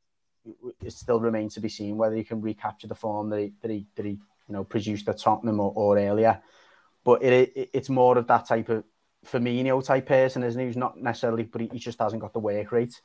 [0.82, 3.70] It still remains to be seen whether he can recapture the form that he, that
[3.70, 6.40] he, that he you know, produced at Tottenham or, or earlier.
[7.04, 8.84] But it, it, it's more of that type of
[9.24, 10.66] Firmino type person, isn't he?
[10.66, 13.00] He's not necessarily, but he, he just hasn't got the work rate.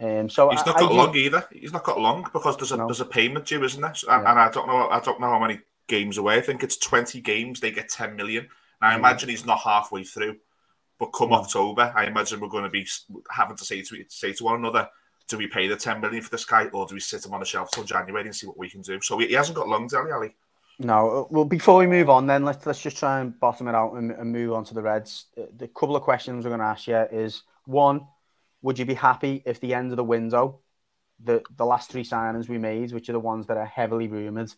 [0.00, 1.46] Um, so he's not I, got I long either.
[1.52, 2.86] He's not got long because there's a no.
[2.86, 3.94] there's a payment due, isn't there?
[4.06, 4.18] Yeah.
[4.18, 4.88] And I don't know.
[4.88, 6.36] I don't know how many games away.
[6.36, 7.60] I think it's 20 games.
[7.60, 8.48] They get 10 million.
[8.80, 8.98] Now I mm.
[8.98, 10.36] imagine he's not halfway through.
[10.98, 11.40] But come mm.
[11.40, 12.86] October, I imagine we're going to be
[13.30, 14.88] having to say to say to one another,
[15.28, 17.40] do we pay the 10 million for this guy, or do we sit him on
[17.40, 19.00] the shelf till January and see what we can do?
[19.00, 20.34] So he hasn't got long, Dele Alli.
[20.78, 23.94] No, well, before we move on, then let's let's just try and bottom it out
[23.94, 25.26] and, and move on to the Reds.
[25.36, 28.06] The, the couple of questions we're going to ask you is one,
[28.62, 30.60] would you be happy if the end of the window,
[31.22, 34.52] the the last three signings we made, which are the ones that are heavily rumoured,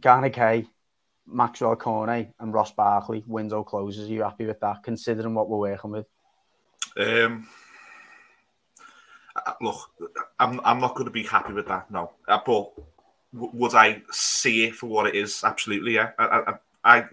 [0.00, 0.66] Gana Gueye,
[1.26, 4.08] Maxwell Cornet, and Ross Barkley, window closes?
[4.08, 6.06] Are you happy with that, considering what we're working with?
[6.96, 7.46] Um,
[9.60, 9.90] look,
[10.38, 11.90] I'm I'm not going to be happy with that.
[11.90, 12.72] No, uh, but
[13.36, 15.42] would I see it for what it is?
[15.44, 16.10] Absolutely, yeah.
[16.18, 17.04] I, I, I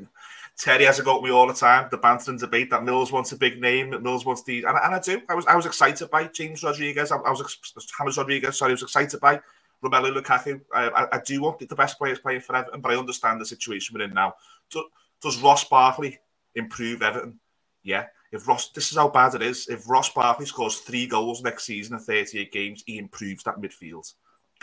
[0.58, 1.88] Terry has a go at me all the time.
[1.90, 4.96] The bantering debate that Mills wants a big name, that Mills wants the, and, and
[4.96, 5.22] I do.
[5.28, 7.12] I was I was excited by James Rodriguez.
[7.12, 7.58] I, I was
[8.00, 8.58] James Rodriguez.
[8.58, 9.40] Sorry, I was excited by
[9.84, 10.62] Romelu Lukaku.
[10.74, 13.46] I, I, I, do want the best players playing for Everton, but I understand the
[13.46, 14.36] situation we're in now.
[14.70, 14.86] Do,
[15.22, 16.20] does Ross Barkley
[16.56, 17.40] improve Everton?
[17.84, 18.06] Yeah.
[18.32, 19.68] If Ross, this is how bad it is.
[19.68, 24.12] If Ross Barkley scores three goals next season in 38 games, he improves that midfield.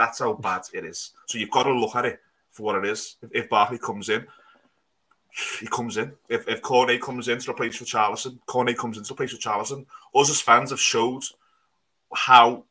[0.00, 1.10] That's how bad it is.
[1.26, 3.16] So you've got to look at it for what it is.
[3.22, 4.26] If, if Barkley comes in,
[5.60, 6.12] he comes in.
[6.26, 9.84] If, if Cornet comes in to replace Richarlison, Cornet comes in to replace Richarlison.
[10.14, 11.22] Us as fans have showed
[12.14, 12.64] how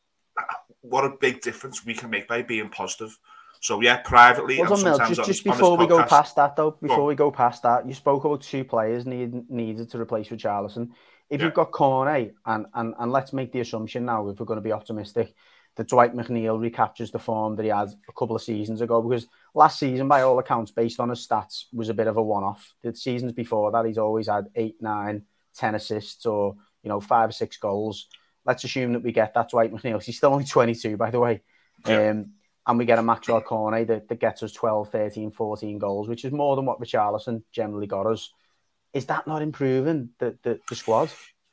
[0.82, 3.16] what a big difference we can make by being positive.
[3.62, 4.60] So yeah, privately.
[4.60, 4.76] Well.
[4.76, 7.94] Just, just before we podcast, go past that, though, before we go past that, you
[7.94, 10.90] spoke about two players need, needed to replace Richarlison.
[11.30, 11.46] If yeah.
[11.46, 14.62] you've got Cornet, and, and and let's make the assumption now, if we're going to
[14.62, 15.36] be optimistic,
[15.76, 19.02] that Dwight McNeil recaptures the form that he had a couple of seasons ago.
[19.02, 22.24] Because last season, by all accounts, based on his stats, was a bit of a
[22.24, 22.74] one-off.
[22.82, 25.24] The seasons before that, he's always had eight, nine,
[25.56, 28.08] ten assists, or you know, five or six goals.
[28.46, 30.02] Let's assume that we get that Dwight McNeil.
[30.02, 31.42] He's still only 22, by the way.
[31.86, 32.10] Yeah.
[32.10, 32.34] Um,
[32.68, 36.24] and we get a Maxwell Cornet that, that gets us 12, 13, 14 goals, which
[36.24, 38.32] is more than what Richarlison generally got us.
[38.94, 41.10] Is that not improving the, the, the squad?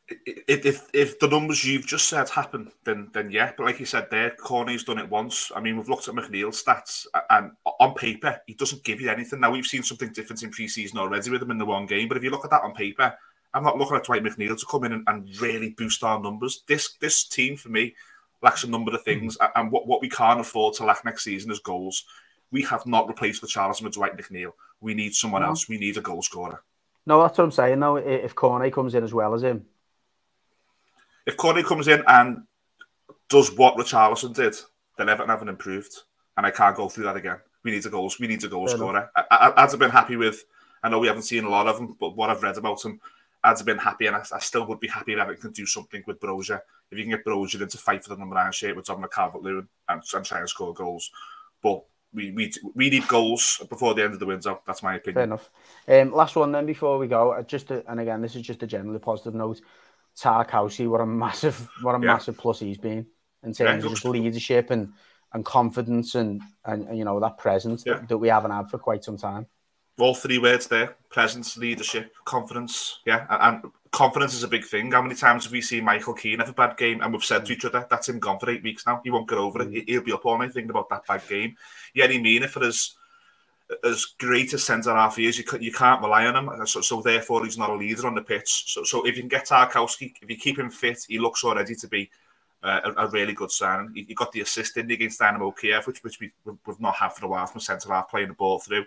[0.09, 3.53] If if the numbers you've just said happen, then then yeah.
[3.57, 5.51] But like you said there, Cornet's done it once.
[5.55, 9.41] I mean, we've looked at McNeil's stats, and on paper, he doesn't give you anything.
[9.41, 12.07] Now we've seen something different in pre-season already with him in the one game.
[12.07, 13.13] But if you look at that on paper,
[13.53, 16.63] I'm not looking at Dwight McNeil to come in and, and really boost our numbers.
[16.69, 17.97] This this team for me
[18.43, 19.61] lacks a number of things, mm-hmm.
[19.61, 22.05] and what, what we can't afford to lack next season is goals.
[22.53, 24.53] We have not replaced the Charles with Dwight McNeil.
[24.81, 25.49] We need someone no.
[25.49, 25.69] else.
[25.69, 26.63] We need a goal scorer.
[27.07, 27.81] No, that's what I'm saying.
[27.81, 29.65] No, if Cornet comes in as well as him,
[31.27, 32.43] if Cornet comes in and
[33.29, 34.55] does what Richarlison did,
[34.97, 35.93] then Everton haven't improved,
[36.37, 37.39] and I can't go through that again.
[37.65, 38.13] We need a goal.
[38.21, 39.11] We need a goal Fair scorer.
[39.17, 40.45] I, I, I'd have been happy with.
[40.83, 43.01] I know we haven't seen a lot of them, but what I've read about him,
[43.43, 45.67] I'd have been happy, and I, I still would be happy if Everton can do
[45.67, 46.61] something with Broja.
[46.91, 49.69] If you can get Broja into fight for the number nine shape with Dominic Calvert-Lewin
[49.89, 51.11] and, and try and score goals,
[51.63, 51.83] but
[52.15, 54.61] we, we we need goals before the end of the window.
[54.67, 55.15] That's my opinion.
[55.15, 55.51] Fair enough.
[55.89, 57.45] Um, last one then before we go.
[57.47, 59.61] Just to, and again, this is just a generally positive note.
[60.21, 62.13] Tarkowski, what a massive, what a yeah.
[62.13, 63.07] massive plus he's been
[63.43, 64.93] in terms yeah, of his leadership and
[65.33, 67.95] and confidence and, and, and you know that presence yeah.
[67.95, 69.47] that, that, we haven't had for quite some time.
[69.99, 73.01] All three words there: presence, leadership, confidence.
[73.07, 74.93] Yeah, and, and confidence is a big thing.
[74.93, 77.47] How many times have we seen Michael Keane have a bad game and we've said
[77.47, 79.01] to each other, "That's him gone for eight weeks now.
[79.05, 79.71] He won't get over it.
[79.71, 79.89] Mm.
[79.89, 81.57] He'll be up all night thinking about that bad game."
[81.95, 82.96] Yeah, he mean it for his
[83.85, 86.67] as great a centre half he is, you, you can't rely on him.
[86.67, 88.73] So, so therefore, he's not a leader on the pitch.
[88.73, 91.75] So, so if you can get Tarkowski, if you keep him fit, he looks already
[91.75, 92.11] to be
[92.63, 93.93] uh, a, a, really good sign.
[93.95, 97.13] He, he, got the assist in against Dynamo Kiev, which which we, we've not had
[97.13, 98.85] for a while from centre half playing the ball through.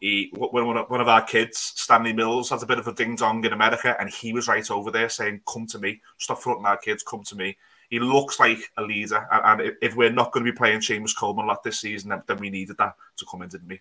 [0.00, 3.42] He, one, one of our kids, Stanley Mills, had a bit of a ding dong
[3.44, 6.76] in America, and he was right over there saying, "Come to me, stop fronting our
[6.76, 7.56] kids, come to me."
[7.88, 11.44] He looks like a leader, and, if we're not going to be playing Seamus Coleman
[11.44, 13.80] a lot this season, then we needed that to come in, didn't we?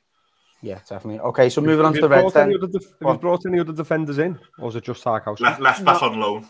[0.65, 1.19] Yeah, definitely.
[1.19, 2.71] Okay, so moving on to you the Reds brought any then.
[2.71, 5.41] def- have you brought any other defenders in, or is it just Tarkowski?
[5.41, 6.47] Left, left back on loan.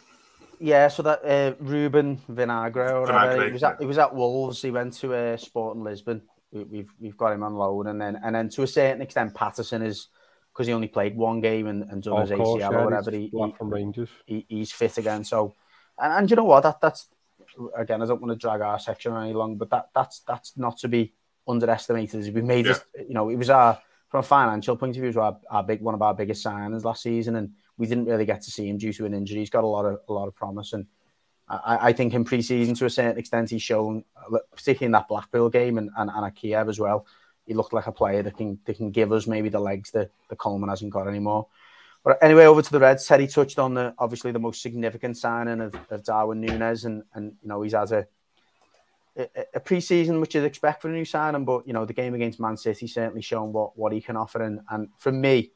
[0.57, 3.19] Yeah, so that uh, Ruben Vinagre or whatever.
[3.41, 4.61] Vinagre, he was at he was at Wolves.
[4.61, 6.21] He went to uh, Sporting Lisbon.
[6.53, 9.35] We, we've we've got him on loan, and then and then to a certain extent,
[9.35, 10.07] Patterson is
[10.53, 12.85] because he only played one game and, and done Oh, his course, ACL yeah, or
[12.85, 13.11] whatever.
[13.11, 14.09] he's He, left from Rangers.
[14.25, 15.25] he, he's fit again.
[15.25, 15.53] So,
[15.99, 16.63] and, and you know what?
[16.63, 17.07] That that's
[17.77, 18.01] again.
[18.01, 20.87] I don't want to drag our section any long, but that that's that's not to
[20.87, 21.13] be
[21.49, 22.33] underestimated.
[22.33, 23.77] We made this, you know, it was our
[24.15, 26.85] from a financial point of view, was our, our big one of our biggest signings
[26.85, 29.39] last season, and we didn't really get to see him due to an injury.
[29.39, 30.85] He's got a lot of a lot of promise, and
[31.49, 34.05] I, I think in pre-season to a certain extent he's shown,
[34.55, 37.05] particularly in that Blackpool game and, and, and at Kiev as well.
[37.45, 40.11] He looked like a player that can that can give us maybe the legs that
[40.29, 41.47] the Coleman hasn't got anymore.
[42.05, 43.05] But anyway, over to the Reds.
[43.05, 47.33] Teddy touched on the obviously the most significant signing of, of Darwin Núñez, and and
[47.41, 48.07] you know he's had a
[49.53, 52.39] a, pre-season which you'd expect for a new signing, but you know the game against
[52.39, 55.51] Man City certainly shown what what he can offer, and and for me,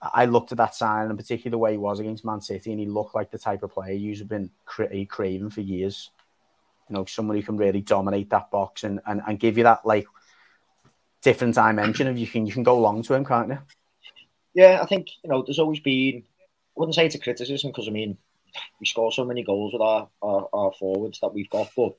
[0.00, 2.80] I looked at that signing and particularly the way he was against Man City, and
[2.80, 6.10] he looked like the type of player you've been cra- craving for years.
[6.88, 9.86] You know, someone who can really dominate that box and, and, and give you that
[9.86, 10.06] like
[11.22, 13.58] different dimension of you can you can go long to him, can't you?
[14.54, 16.24] Yeah, I think you know there's always been.
[16.76, 18.16] I wouldn't say it's a criticism because I mean
[18.80, 21.94] we score so many goals with our, our, our forwards that we've got, but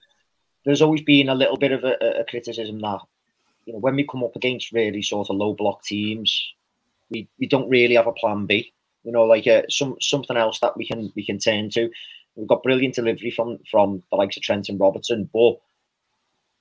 [0.66, 3.00] there's always been a little bit of a, a criticism that
[3.66, 6.54] you know when we come up against really sort of low block teams,
[7.10, 8.74] we, we don't really have a plan B.
[9.04, 11.90] You know, like uh, some something else that we can we can turn to.
[12.36, 15.60] We've got brilliant delivery from from the likes of Trent and Robertson, but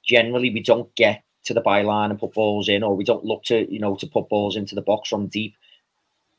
[0.05, 3.43] generally we don't get to the byline and put balls in, or we don't look
[3.45, 5.55] to you know to put balls into the box from deep.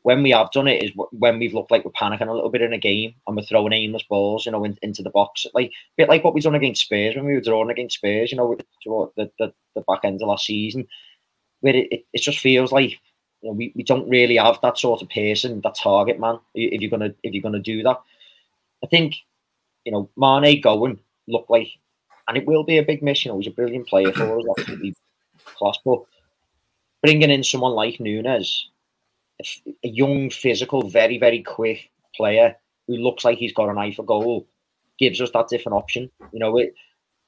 [0.04, 2.64] When we have done it is when we've looked like we're panicking a little bit
[2.64, 5.68] in a game and we're throwing aimless balls, you know, in, into the box, like
[5.68, 8.38] a bit like what we've done against Spurs when we were drawing against Spurs, you
[8.38, 8.56] know,
[9.16, 10.88] the, the, the back end of last season,
[11.60, 13.00] where it, it, it just feels like
[13.42, 16.40] you know, we, we don't really have that sort of person, that target man.
[16.54, 18.02] If you're gonna if you're gonna do that,
[18.84, 19.16] I think
[19.86, 21.70] you know Mane going look like,
[22.28, 23.26] and it will be a big miss.
[23.26, 24.96] You know, he's a brilliant player for us, absolutely
[25.46, 25.78] class.
[25.84, 26.02] But
[27.02, 28.66] bringing in someone like Núñez,
[29.84, 32.56] a young, physical, very very quick player
[32.88, 34.48] who looks like he's got an eye for goal,
[35.00, 36.10] gives us that different option.
[36.32, 36.74] You know, it,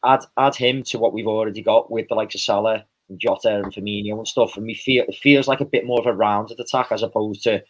[0.06, 3.56] add add him to what we've already got with the likes of Salah and Jota
[3.56, 6.14] and Firmino and stuff, and we feel it feels like a bit more of a
[6.14, 7.64] rounded attack as opposed to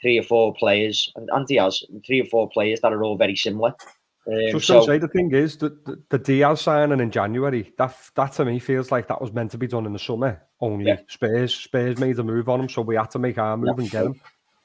[0.00, 3.36] three or four players and, and Diaz, three or four players that are all very
[3.36, 3.74] similar.
[4.30, 7.96] Um, Just so say the thing is that the, the Diaz signing in January, that
[8.14, 10.42] that to me feels like that was meant to be done in the summer.
[10.60, 10.98] Only Yeah.
[11.08, 13.82] Spurs Spurs made a move on him, so we had to make our move Yeah.
[13.82, 14.20] and get him.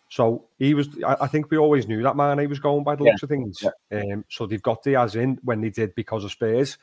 [0.10, 0.90] So he was.
[1.06, 2.40] I, I think we always knew that man.
[2.40, 3.12] He was going by the Yeah.
[3.12, 3.64] looks of things.
[3.92, 6.78] Um, so they've got Diaz in when they did because of Spurs.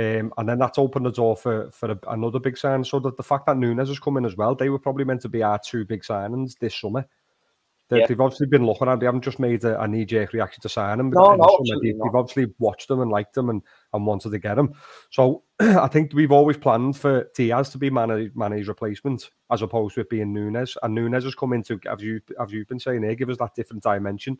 [0.00, 2.84] Um, and then that's opened the door for for a, another big sign.
[2.84, 5.20] So that the fact that Núñez has come in as well, they were probably meant
[5.22, 7.06] to be our two big signings this summer.
[7.90, 8.06] They, Yeah.
[8.06, 8.98] They've obviously been looking at.
[9.00, 11.10] They haven't just made a, a knee jerk reaction to sign him.
[11.10, 14.54] No, no, they, they've obviously watched them and liked them and, and wanted to get
[14.54, 14.72] them.
[15.10, 19.94] So I think we've always planned for Diaz to be Mane, Mane's replacement as opposed
[19.96, 20.76] to it being Núñez.
[20.82, 23.38] And Núñez has come in to, as you as you've been saying here, give us
[23.38, 24.38] that different dimension.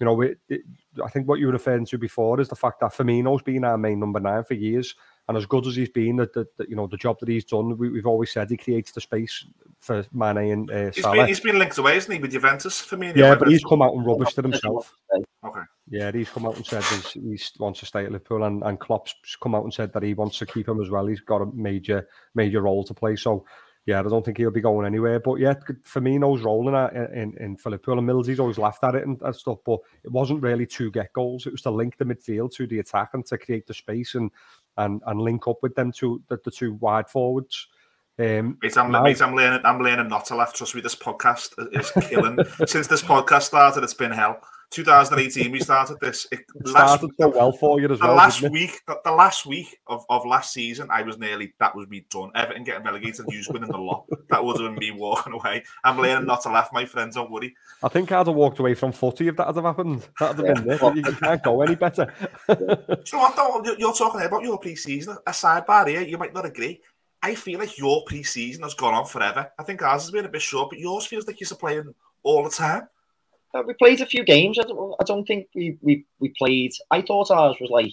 [0.00, 0.62] You know, it, it,
[1.04, 3.76] I think what you were referring to before is the fact that Firmino's been our
[3.76, 4.94] main number nine for years,
[5.28, 7.44] and as good as he's been, that the, the, you know the job that he's
[7.44, 9.44] done, we, we've always said he creates the space
[9.78, 11.16] for Mane and uh, He's Salah.
[11.16, 13.12] been, he's been linked away, isn't he, with Juventus for me?
[13.14, 14.94] yeah, but he's come out and rubbished it That's himself.
[15.44, 15.60] Okay.
[15.90, 18.80] Yeah, he's come out and said he's, he's wants to stay at Liverpool, and, and
[18.80, 21.06] Klopp's come out and said that he wants to keep him as well.
[21.06, 23.16] He's got a major major role to play.
[23.16, 23.44] So
[23.88, 25.18] yeah, I don't think he'll be going anywhere.
[25.18, 28.94] But yeah, Firmino's rolling at in, in, in for Liverpool, and Millsy's always laughed at
[28.94, 29.60] it and, and stuff.
[29.64, 32.80] But it wasn't really to get goals; it was to link the midfield to the
[32.80, 34.30] attack and to create the space and
[34.76, 37.66] and and link up with them to the, the two wide forwards.
[38.18, 39.60] Um, Mate, I'm, now- mate, I'm learning.
[39.64, 40.52] I'm learning not to laugh.
[40.52, 42.38] Trust me, this podcast is killing.
[42.66, 44.42] Since this podcast started, it's been hell.
[44.70, 46.26] 2018, we started this.
[46.30, 48.16] It, it started so well for you as the well.
[48.16, 51.88] last week, the, the last week of, of last season, I was nearly that was
[51.88, 52.30] me done.
[52.34, 54.04] Everton getting relegated, you winning the lot.
[54.28, 55.64] That would have been me walking away.
[55.84, 57.14] I'm learning not to laugh, my friends.
[57.14, 57.54] Don't worry.
[57.82, 60.06] I think I'd have walked away from footy if that had have happened.
[60.20, 60.96] That'd have been it.
[60.96, 62.12] You, can't go any better.
[62.48, 62.66] Do you
[63.12, 63.36] know what?
[63.36, 65.16] Though, you're- you're talking about your pre-season.
[65.26, 66.02] A sidebar here.
[66.02, 66.80] You might not agree.
[67.22, 69.50] I feel like your pre-season has gone on forever.
[69.58, 72.44] I think ours has been a bit short, but yours feels like you're playing all
[72.44, 72.88] the time.
[73.54, 74.58] Uh, we played a few games.
[74.58, 76.72] I don't, I don't think we, we, we played.
[76.90, 77.92] I thought ours was like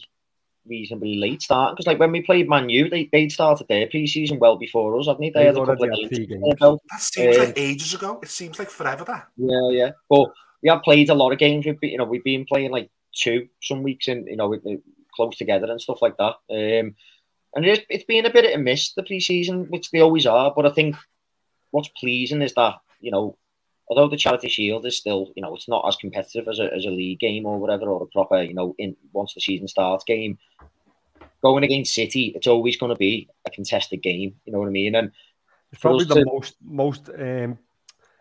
[0.68, 4.40] reasonably late start because like when we played Man U, they they started their pre-season
[4.40, 5.30] well before us, haven't they?
[5.30, 6.10] They They've had a couple of games.
[6.18, 6.32] games.
[6.34, 6.82] under their belt.
[6.92, 8.20] That seems Um, like ages ago.
[8.22, 9.06] It seems like forever.
[9.06, 9.92] That Yeah, yeah.
[10.10, 11.66] But we have played a lot of games.
[11.66, 14.64] We've been, you know, we've been playing like two some weeks in, you know, with-
[14.64, 14.82] with-
[15.16, 16.36] close together and stuff like that.
[16.50, 16.94] Um,
[17.56, 20.52] and it's, it's been a bit of a miss the pre-season, which they always are.
[20.54, 20.98] But I think
[21.72, 23.38] what's pleasing is that you know,
[23.88, 26.86] although the Charity Shield is still, you know, it's not as competitive as a as
[26.86, 30.04] a league game or whatever, or a proper, you know, in once the season starts
[30.04, 30.38] game.
[31.42, 34.36] Going against City, it's always going to be a contested game.
[34.46, 34.96] You know what I mean?
[34.96, 35.12] And
[35.72, 37.60] it's probably the to, most most um,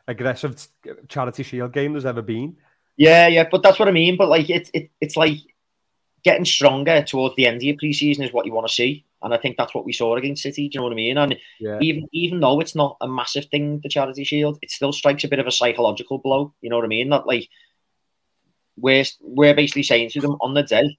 [0.07, 0.67] aggressive
[1.09, 2.57] Charity Shield game there's ever been.
[2.97, 4.17] Yeah, yeah, but that's what I mean.
[4.17, 5.39] But like, it's it, it's like
[6.23, 9.05] getting stronger towards the end of your preseason is what you want to see.
[9.25, 10.69] And I think that's what we saw against City.
[10.69, 11.19] Do you know what I mean?
[11.19, 11.79] And yeah.
[11.81, 15.29] even even though it's not a massive thing, the Charity Shield, it still strikes a
[15.29, 16.55] bit of a psychological blow.
[16.61, 17.09] You know what I mean?
[17.09, 17.49] That like
[18.77, 20.99] we're we're basically saying to them on the day,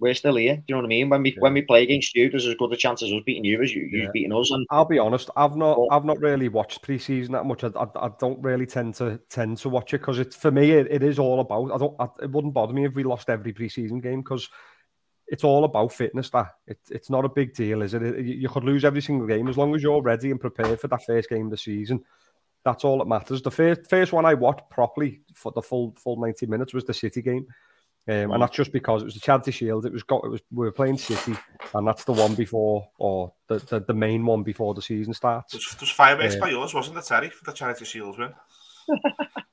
[0.00, 0.56] we're still here.
[0.56, 1.08] Do you know what I mean?
[1.10, 1.40] When we yeah.
[1.40, 3.74] when we play against you, there's as good a chance as us beating you as
[3.74, 4.04] you yeah.
[4.04, 4.50] you beating us.
[4.50, 7.62] And I'll be honest, I've not but, I've not really watched preseason that much.
[7.62, 10.72] I, I, I, don't really tend to tend to watch it because it's for me
[10.72, 11.72] it, it is all about.
[11.72, 11.94] I don't.
[12.00, 14.48] I, it wouldn't bother me if we lost every preseason game because
[15.30, 16.28] it's all about fitness.
[16.30, 18.02] That it, it's not a big deal, is it?
[18.02, 18.26] it?
[18.26, 21.06] You could lose every single game as long as you're ready and prepared for that
[21.06, 22.04] first game of the season.
[22.64, 23.40] That's all that matters.
[23.40, 26.92] The first first one I watched properly for the full full ninety minutes was the
[26.92, 27.46] City game.
[28.08, 29.86] Um, and that's just because it was the Charity Shield.
[29.86, 30.24] It was got.
[30.24, 31.36] It was we were playing City,
[31.74, 35.54] and that's the one before, or the, the, the main one before the season starts.
[35.54, 38.18] It was, it was fireworks uh, by yours, wasn't it, Terry, for the Charity Shield
[38.18, 38.34] win?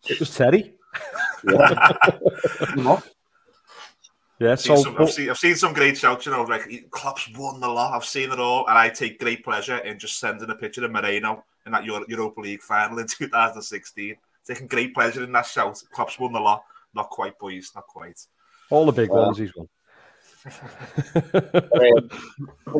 [0.09, 0.73] it was Terry.
[1.47, 1.91] Yeah.
[4.39, 4.51] yeah.
[4.51, 6.25] I've so seen some, I've, seen, I've seen some great shouts.
[6.25, 7.93] You know, like Klopp's won the lot.
[7.93, 10.91] I've seen it all, and I take great pleasure in just sending a picture of
[10.91, 14.15] Moreno in that Europa League final in 2016.
[14.45, 15.81] Taking great pleasure in that shout.
[15.91, 16.63] Klopp's won the lot.
[16.93, 17.71] Not quite, boys.
[17.75, 18.19] Not quite.
[18.69, 19.67] All the big ones he's won.
[21.15, 22.09] um,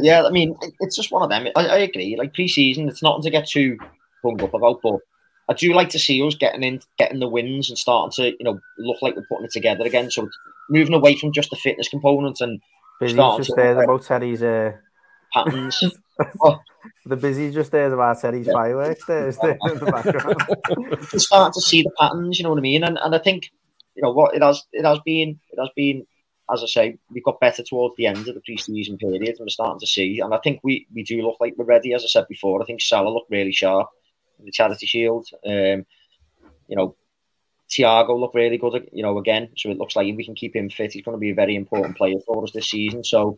[0.02, 1.48] yeah, I mean, it's just one of them.
[1.56, 2.16] I, I agree.
[2.16, 3.78] Like pre-season, it's nothing to get too
[4.24, 5.00] hung up about, but
[5.50, 8.44] I do like to see us getting in, getting the wins and starting to, you
[8.44, 10.12] know, look like we're putting it together again.
[10.12, 10.28] So
[10.70, 12.60] moving away from just the fitness component and
[13.00, 14.74] busy starting just to there about Teddy's uh...
[15.34, 15.84] patterns.
[16.44, 16.60] oh.
[17.06, 18.54] The busy just there about Teddy's yeah.
[18.54, 20.98] fireworks there, is there in the background.
[21.22, 22.84] starting to see the patterns, you know what I mean?
[22.84, 23.50] And and I think
[23.98, 26.06] you know what it has it has been it has been
[26.50, 29.50] as I say we got better towards the end of the pre-season period and we're
[29.50, 32.08] starting to see and I think we we do look like we're ready as I
[32.08, 33.90] said before I think Salah looked really sharp
[34.44, 35.86] the Charity Shield um,
[36.68, 36.96] you know
[37.70, 40.70] Thiago looked really good you know again so it looks like we can keep him
[40.70, 43.38] fit he's going to be a very important player for us this season so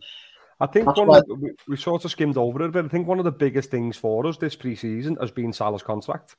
[0.61, 3.19] I think one the, we, we sort of skimmed over it, but I think one
[3.19, 6.35] of the biggest things for us this pre-season has been Salah's contract.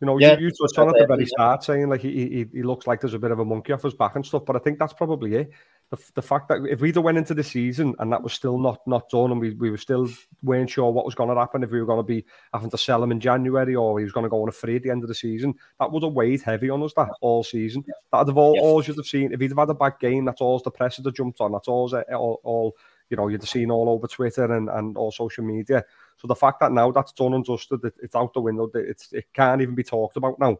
[0.00, 2.46] You know, yeah, you, you touched on at the very start saying like he, he
[2.52, 4.56] he looks like there's a bit of a monkey off his back and stuff, but
[4.56, 5.50] I think that's probably it.
[5.90, 8.58] The, the fact that if we'd have went into the season and that was still
[8.58, 10.08] not not done and we, we were still
[10.42, 12.78] weren't sure what was going to happen if we were going to be having to
[12.78, 14.90] sell him in January or he was going to go on a free at the
[14.90, 17.84] end of the season, that would have weighed heavy on us that all season.
[18.10, 18.62] That'd have all, yeah.
[18.62, 20.24] all you'd have seen if he'd have had a bad game.
[20.24, 21.52] That's all the press would have jumped on.
[21.52, 22.76] That's all all, all
[23.08, 25.84] you know you'd have seen all over Twitter and and all social media.
[26.16, 29.12] So the fact that now that's done and dusted, it, it's out the window, it's,
[29.12, 30.58] it can't even be talked about now.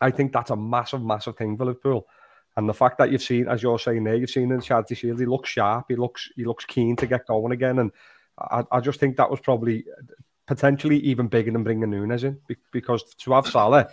[0.00, 2.06] I think that's a massive, massive thing for Liverpool.
[2.56, 5.18] And the fact that you've seen, as you're saying there, you've seen in Charity Shield,
[5.18, 7.80] he looks sharp, he looks he looks keen to get going again.
[7.80, 7.90] And
[8.38, 9.84] I, I just think that was probably
[10.46, 12.38] potentially even bigger than bringing Núñez in
[12.70, 13.88] because to have Salah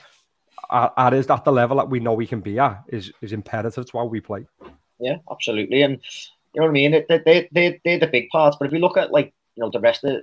[0.70, 3.86] at, is that the level that we know we can be at is is imperative
[3.86, 4.46] to how we play.
[5.00, 5.82] Yeah, absolutely.
[5.82, 6.00] And
[6.54, 6.92] you know what I mean?
[6.92, 8.58] They, they, they, they're the big parts.
[8.60, 10.22] But if you look at like, you know, the rest of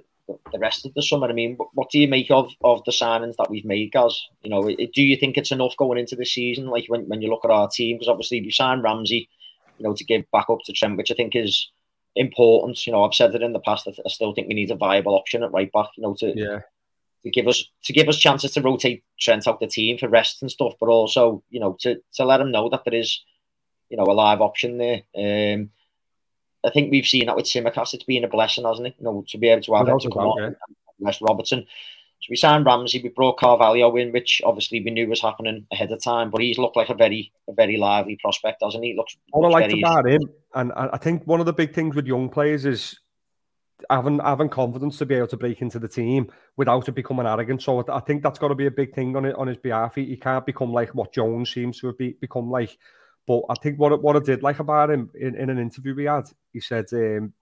[0.52, 1.28] the rest of the summer.
[1.28, 4.28] I mean, what do you make of of the signings that we've made, guys?
[4.42, 6.66] You know, do you think it's enough going into the season?
[6.66, 9.28] Like when, when you look at our team, because obviously we signed Ramsey,
[9.78, 11.70] you know, to give back up to Trent, which I think is
[12.14, 12.86] important.
[12.86, 13.88] You know, I've said it in the past.
[13.88, 15.88] I still think we need a viable option at right back.
[15.96, 16.60] You know, to yeah.
[17.24, 20.40] To give us to give us chances to rotate Trent out the team for rest
[20.40, 23.20] and stuff, but also you know to to let him know that there is
[23.90, 25.02] you know a live option there.
[25.16, 25.70] Um,
[26.64, 27.94] I think we've seen that with Tsimikas.
[27.94, 28.94] It's been a blessing, hasn't it?
[28.98, 30.56] You know, to be able to have him to come on,
[30.98, 31.66] West Robertson.
[32.20, 33.00] So we signed Ramsey.
[33.00, 36.30] We brought Carvalho in, which obviously we knew was happening ahead of time.
[36.30, 38.94] But he's looked like a very, a very lively prospect, doesn't he?
[38.96, 39.16] Looks.
[39.30, 40.22] What I liked about him,
[40.54, 42.98] and I think one of the big things with young players is
[43.88, 47.62] having having confidence to be able to break into the team without it becoming arrogant.
[47.62, 49.94] So I think that's got to be a big thing on it on his behalf.
[49.94, 52.76] He, he can't become like what Jones seems to have be, become like
[53.28, 56.06] but I think what what I did like about him in, in an interview we
[56.06, 57.34] had, he said um,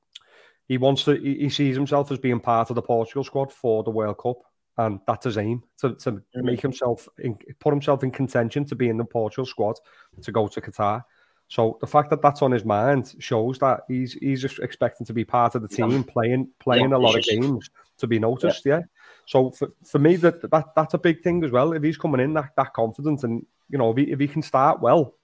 [0.69, 3.85] he wants to he, he, sees himself as being part of the Portugal squad for
[3.85, 4.39] the World Cup,
[4.79, 8.89] and that's his aim to, to make himself in, put himself in contention to be
[8.89, 9.77] in the Portugal squad
[10.23, 11.05] to go to Qatar.
[11.47, 15.13] So the fact that that's on his mind shows that he's he's just expecting to
[15.13, 16.03] be part of the team, yeah.
[16.09, 18.67] playing playing yeah, a lot of games to be noticed.
[18.67, 18.79] Yeah.
[18.79, 18.83] yeah.
[19.27, 21.73] So for, for me, that, that that's a big thing as well.
[21.73, 24.43] If he's coming in that, that confident, and you know, if he, if he can
[24.43, 25.15] start well,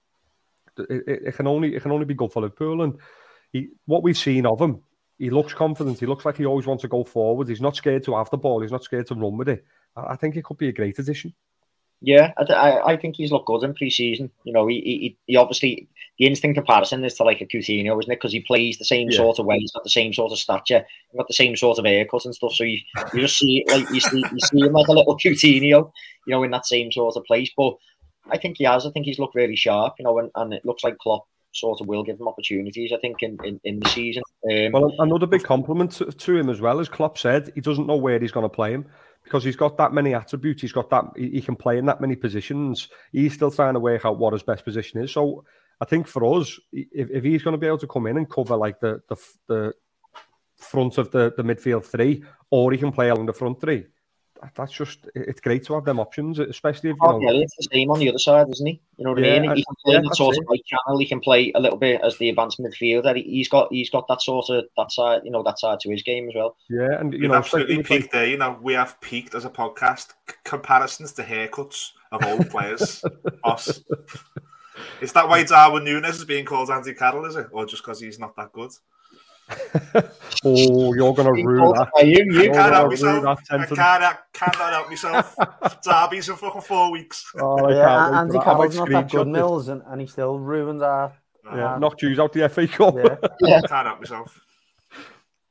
[0.79, 2.83] it, it, can only it can only be good for Liverpool.
[2.83, 2.99] And
[3.53, 4.83] he, what we've seen of him
[5.23, 6.01] he looks confident.
[6.01, 7.49] He looks like he always wants to go forward.
[7.49, 8.61] He's not scared to have the ball.
[8.61, 9.65] He's not scared to run with it.
[9.95, 11.33] I, I think it could be a great addition.
[12.01, 14.33] Yeah, I, I, I think he's looked good in pre-season.
[14.43, 18.11] You know, he, he, he obviously the instant comparison is to like a Coutinho, isn't
[18.11, 18.17] it?
[18.17, 19.19] Because he plays the same Yeah.
[19.19, 19.59] sort of way.
[19.59, 20.85] He's got the same sort of stature.
[21.13, 22.55] He's got the same sort of haircut and stuff.
[22.55, 22.79] So you,
[23.15, 25.93] you just see like you see you see him like a little Coutinho,
[26.27, 27.53] you know, in that same sort of place.
[27.57, 27.77] But
[28.31, 28.87] I think he has.
[28.87, 29.95] I think he's looked really sharp.
[29.99, 32.93] You know, and, and it looks like Klopp sort of will give him opportunities.
[32.93, 34.23] I think in in, in the season.
[34.51, 37.87] Um, Well, another big compliment to, to him as well, as Klopp said, he doesn't
[37.87, 38.87] know where he's going to play him
[39.25, 40.63] because he's got that many attributes.
[40.63, 42.89] He's got that he, he can play in that many positions.
[43.13, 45.13] He's still trying to work out what his best position is.
[45.13, 45.45] So
[45.81, 48.31] I think for us, if, if he's going to be able to come in and
[48.31, 49.17] cover like the the,
[49.49, 49.75] the
[50.57, 53.85] front of the, the midfield three, or he can play along the front three,
[54.55, 57.31] that's just it's great to have them options, especially if you Oh, know.
[57.33, 58.81] yeah, it's the same on the other side, isn't he?
[58.97, 59.57] You know what Yeah, I mean?
[59.57, 60.99] He can play yeah, in that that's sort of right channel.
[60.99, 63.15] He can play a little bit as the advanced midfielder.
[63.17, 65.91] He- He's got he's got that sort of that side, you know, that side to
[65.91, 66.57] his game as well.
[66.69, 68.27] Yeah, and you You've know, absolutely especially with, peaked there.
[68.27, 70.09] You know, we have peaked as a podcast.
[70.45, 73.05] Comparisons to haircuts of old players.
[73.45, 73.81] Us.
[75.01, 77.47] Is that why Darwin Núñez is being called Andy Carroll, is it?
[77.53, 78.71] Or just because he's not that good?
[80.45, 81.91] oh, you're going to Being ruin called that.
[81.95, 83.23] by you, you can't no, help rude myself.
[83.23, 83.79] that I sentence.
[83.79, 85.37] can't, cannot help myself.
[85.83, 87.25] Derby's in fucking four weeks.
[87.41, 88.47] Oh, I yeah, can't Andy for that.
[88.49, 89.33] I might Carroll's not that good, this.
[89.33, 91.13] Mills, and, and he still ruins our.
[91.45, 92.95] Yeah, Uh, knocked you out the FA Cup.
[93.41, 94.41] Yeah, Can't help myself.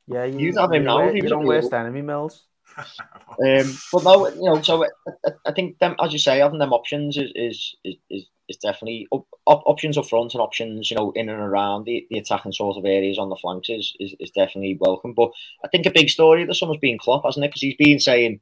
[0.08, 0.24] yeah.
[0.24, 1.62] You, You'd have him you're now if your- he was your own available.
[1.70, 2.46] worst enemy, Mills.
[2.78, 4.88] Um, but no, you know, so I,
[5.28, 8.58] I- I think them, as you say, having them options is is is, is, is
[8.58, 12.20] definitely op, op, options up front and options, you know, in and around the, the
[12.20, 15.14] attacking sort of areas on the flanks is, is is definitely welcome.
[15.14, 15.32] But
[15.66, 17.49] I think a big story the summer's been Klopp, hasn't it?
[17.49, 18.39] Because he's been saying,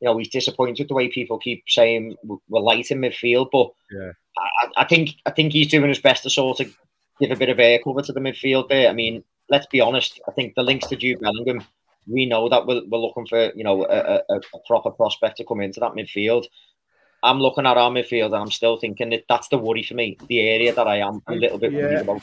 [0.00, 2.16] you know, he's disappointed the way people keep saying
[2.48, 4.12] we're light in midfield, but Yeah.
[4.38, 6.74] I, I think I think he's doing his best to sort of
[7.20, 8.88] give a bit of air cover to the midfield there.
[8.88, 10.20] I mean, let's be honest.
[10.26, 11.66] I think the links to Jude Bellingham
[12.06, 15.44] we know that we're, we're looking for you know a, a, a proper prospect to
[15.44, 16.46] come into that midfield.
[17.22, 20.16] I'm looking at our midfield and I'm still thinking that that's the worry for me,
[20.28, 22.22] the area that I am a little bit worried about.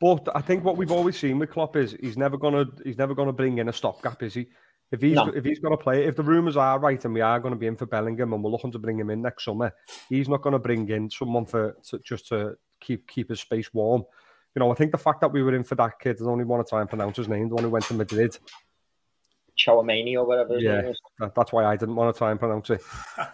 [0.00, 3.14] But I think what we've always seen with Klopp is he's never gonna he's never
[3.14, 4.48] gonna bring in a stopgap, is he?
[4.90, 5.28] If he's No.
[5.28, 7.76] if he's gonna play, if the rumours are right and we are gonna be in
[7.76, 9.72] for Bellingham and we're looking to bring him in next summer,
[10.08, 14.04] he's not gonna bring in someone for to, just to keep keep his space warm.
[14.56, 16.44] You know, I think the fact that we were in for that kid, I only
[16.44, 18.36] want to try and pronounce his name, the one who went to Madrid.
[19.66, 20.54] Chouamani or whatever.
[20.54, 20.80] his Yeah.
[20.82, 21.00] name is.
[21.18, 22.80] That, that's why I didn't want to try and pronounce it.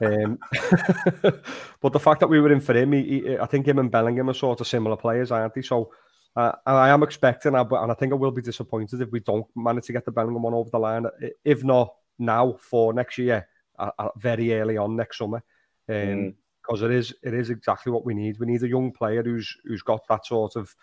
[0.01, 0.39] Um,
[1.81, 3.91] but the fact that we were in for him, he, he, I think him and
[3.91, 5.63] Bellingham are sort of similar players, aren't they?
[5.63, 5.93] So
[6.37, 9.87] uh, I am expecting, and I think I will be disappointed if we don't manage
[9.87, 11.07] to get the Bellingham one over the line.
[11.45, 13.49] If not now, for next year,
[13.79, 15.43] uh, very early on next summer,
[15.87, 16.83] because Mm.
[16.83, 18.39] it is it is exactly what we need.
[18.39, 20.75] We need a young player who's who's got that sort of.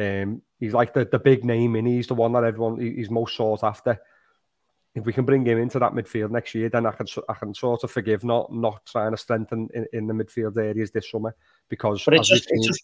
[0.00, 3.10] Um, he's like the, the big name, and he's the one that everyone he- he's
[3.10, 3.98] most sought after
[4.94, 7.54] if we can bring him into that midfield next year, then I can I can
[7.54, 11.34] sort of forgive not not trying to strengthen in, in the midfield areas this summer
[11.68, 12.82] because But it's just, it's just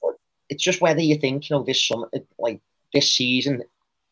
[0.48, 2.60] it's just whether you think you know this summer, like
[2.92, 3.62] this season.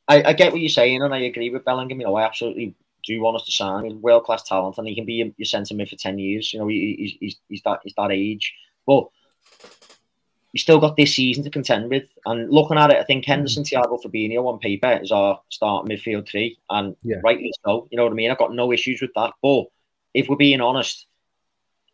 [0.09, 2.01] I, I get what you're saying, and I agree with Bellingham.
[2.01, 2.75] You know, I absolutely
[3.07, 3.85] do want us to sign.
[3.85, 6.53] He's world class talent, and he can be your, your centre mid for ten years.
[6.53, 8.53] You know, he, he's, he's he's that he's that age,
[8.87, 9.07] but
[10.53, 12.05] you still got this season to contend with.
[12.27, 13.31] And looking at it, I think hmm.
[13.31, 17.21] Henderson, Thiago, Fabinho on paper is our start midfield three, and Yeah.
[17.25, 17.89] rightly so.
[17.91, 18.31] You know what I mean?
[18.31, 19.33] I've got no issues with that.
[19.43, 19.65] But
[20.15, 21.07] if we're being honest,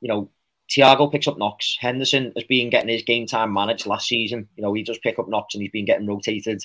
[0.01, 0.31] you know,
[0.69, 1.77] Thiago picks up knocks.
[1.81, 4.49] Henderson has been getting his game time managed last season.
[4.57, 6.63] You know, he does pick up knocks and he's been getting rotated.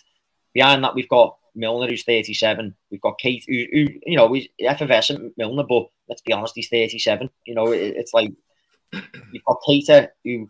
[0.54, 2.76] Behind that, we've got Milner, who's 37.
[2.92, 6.68] We've got Keita, who, who you know, he's effervescent Milner, but let's be honest, he's
[6.68, 7.30] 37.
[7.46, 8.32] You know, it, it's like
[8.92, 10.50] you've got Keita, who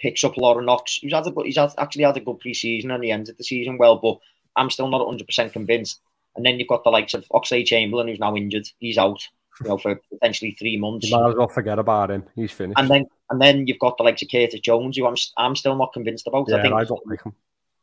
[0.00, 0.98] picks up a lot of knocks.
[1.00, 3.78] He's had a, he's had, actually had a good pre-season and he ended the season
[3.78, 4.18] well, but
[4.56, 6.00] I'm still not 100% convinced.
[6.36, 8.68] And then you've got the likes of Oxlade Chamberlain, who's now injured.
[8.78, 9.20] He's out,
[9.62, 11.08] you know, for potentially three months.
[11.08, 12.24] you might as well forget about him.
[12.34, 12.78] He's finished.
[12.78, 15.76] And then and then you've got the likes of Curtis Jones, who I'm I'm still
[15.76, 16.46] not convinced about.
[16.48, 17.34] yeah, I think I don't like him.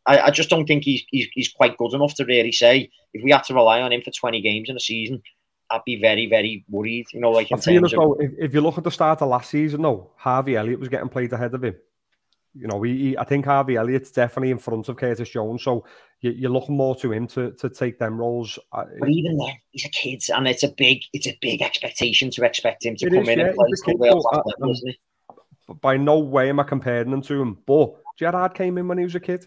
[0.06, 3.24] I, I just don't think he's, he's he's quite good enough to really say if
[3.24, 5.22] we had to rely on him for 20 games in a season,
[5.70, 7.06] I'd be very very worried.
[7.14, 9.50] You know, like in terms of if, if you look at the start of last
[9.50, 11.76] season, though, Harvey Elliott was getting played ahead of him.
[12.54, 15.86] You know, he, he- I think Harvey Elliott's definitely in front of Curtis Jones, so
[16.20, 18.60] you, you're looking more to him to, to take them roles.
[18.74, 22.30] Uh, but even then, he's a kid, and it's a big it's a big expectation
[22.32, 24.26] to expect him to It come is, in yeah, and play he's a kid, world
[24.32, 25.00] but, class uh, level, isn't he?
[25.82, 27.58] by no way am I comparing them to him.
[27.66, 29.46] But Gerrard came in when he was a kid,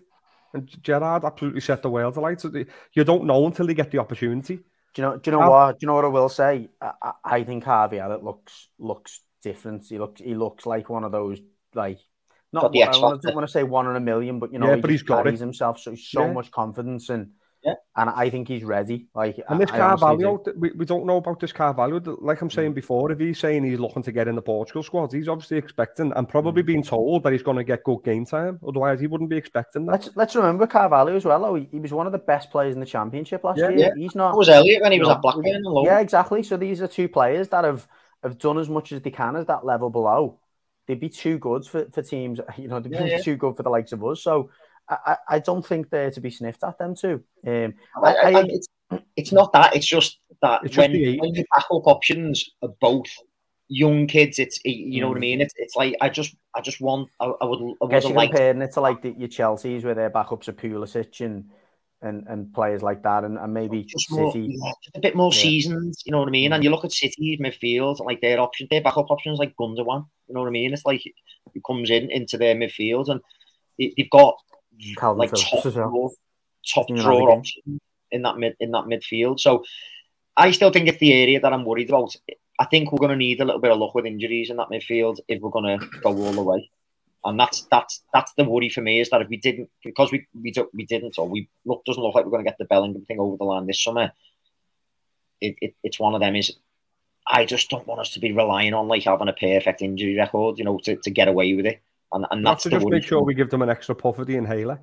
[0.55, 2.41] and Gerrard absolutely set the world alight.
[2.41, 2.51] So
[2.95, 4.57] You don't know until they get the opportunity.
[4.57, 4.63] Do
[4.97, 5.17] you know?
[5.19, 5.79] Do you know How- what?
[5.79, 6.71] Do you know what I will say?
[6.81, 9.85] I, I, I think Harvey Elliott looks looks different.
[9.87, 11.41] He looks he looks like one of those
[11.75, 11.99] like
[12.55, 12.63] not.
[12.63, 14.69] Got the I X don't want to say one in a million, but you know,
[14.69, 15.25] Yeah, he but he's got it.
[15.25, 16.33] carries himself so so Yeah.
[16.33, 17.31] much confidence and
[17.63, 17.75] Yeah.
[17.97, 19.07] And I think he's ready.
[19.15, 20.53] Like, And this I honestly Carvalho, do.
[20.59, 21.99] we, we don't know about this Carvalho.
[22.21, 22.75] Like I'm saying mm.
[22.75, 26.13] before, if he's saying he's looking to get in the Portugal squad, he's obviously expecting
[26.15, 26.67] and probably mm.
[26.67, 28.61] being told that he's going to get good game time.
[28.69, 29.93] Otherwise, he wouldn't be expecting that.
[29.93, 31.41] Let's let's remember Carvalho as well.
[31.41, 31.55] Though.
[31.55, 33.79] He, he was one of the best players in the championship last Yeah, year.
[33.79, 33.91] yeah.
[33.97, 34.37] He's That not.
[34.37, 35.15] was Elliott when he was No.
[35.15, 35.47] at Blackburn.
[35.47, 35.87] and.
[35.87, 36.43] Yeah, exactly.
[36.43, 37.89] So these are two players that have
[38.23, 40.39] have done as much as they can at that level below.
[40.87, 42.41] They'd be too good for, for teams.
[42.59, 43.23] You know, they'd be Yeah, yeah.
[43.23, 44.23] too good for the likes of us.
[44.23, 44.51] So
[44.89, 47.23] I, I I don't think they're to be sniffed at them too.
[47.47, 48.69] Um, I, I, I- I- it's,
[49.17, 49.75] it's not that.
[49.75, 51.21] It's just that It's just when, the age.
[51.21, 53.07] when your backup options are both
[53.69, 55.21] young kids, it's you know what I Mm.
[55.23, 55.41] mean.
[55.41, 58.11] It's it's like I just I just want I, I would I I guess have
[58.11, 61.47] you're liked comparing it to like the, your Chelsea's where their backups are Pulisic and
[62.05, 65.33] and, and players like that, and, and maybe just more yeah, just a bit more
[65.33, 65.43] Yeah.
[65.43, 65.95] seasoned.
[66.05, 66.53] You know what I mean?
[66.53, 66.65] And mm.
[66.65, 70.07] you look at City's midfield, like their option, their backup options like Gundogan.
[70.29, 70.73] You know what I mean?
[70.73, 71.15] It's like he
[71.67, 73.21] comes in into their midfield and
[73.79, 74.37] they- they've got
[74.97, 76.09] Calvin like top draw,
[76.75, 77.81] top draw options
[78.11, 79.41] in that mid in that midfield.
[79.41, 79.65] So
[80.37, 82.15] I still think it's the area that I'm worried about.
[82.59, 84.69] I think we're going to need a little bit of luck with injuries in that
[84.69, 86.71] midfield if we're going to go all the way.
[87.25, 90.27] And that's that's that's the worry for me is that if we didn't because we
[90.41, 92.67] we, don't, we didn't or we look doesn't look like we're going to get the
[92.67, 94.13] Bellingham thing over the line this summer.
[95.41, 96.53] It, it it's one of them is
[97.27, 100.59] I just don't want us to be relying on like having a perfect injury record,
[100.59, 101.81] you know, to, to get away with it.
[102.13, 104.27] And and Not that's to just make sure we give them an extra puff of
[104.27, 104.81] the inhaler.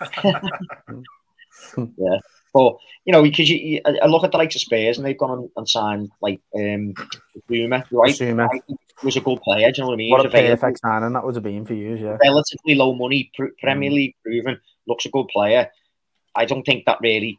[2.54, 5.18] But you know, because you, you, I look at the likes of Spurs and they've
[5.18, 6.94] gone and, and signed like um
[7.48, 8.14] Zuma, right?
[8.14, 8.48] Zuma.
[9.00, 9.70] He was a good player.
[9.72, 10.10] Do you know what I mean?
[10.12, 12.16] What a was perfect signing that would have been for you, yeah.
[12.22, 13.94] relatively low money, pr- Premier Mm.
[13.94, 15.68] League proven, looks a good player.
[16.36, 17.38] I don't think that really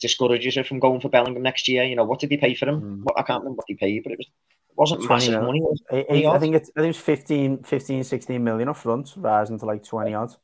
[0.00, 1.84] discourages her from going for Bellingham next year.
[1.84, 2.80] You know, what did they pay for him?
[2.80, 3.02] Mm.
[3.04, 5.60] What, I can't remember what they paid, but it was it wasn't massive money.
[5.60, 6.06] Was it?
[6.08, 9.66] Eight- I think it's I think it's 15, 15, 16 million up front, rising to
[9.66, 10.34] like twenty odd.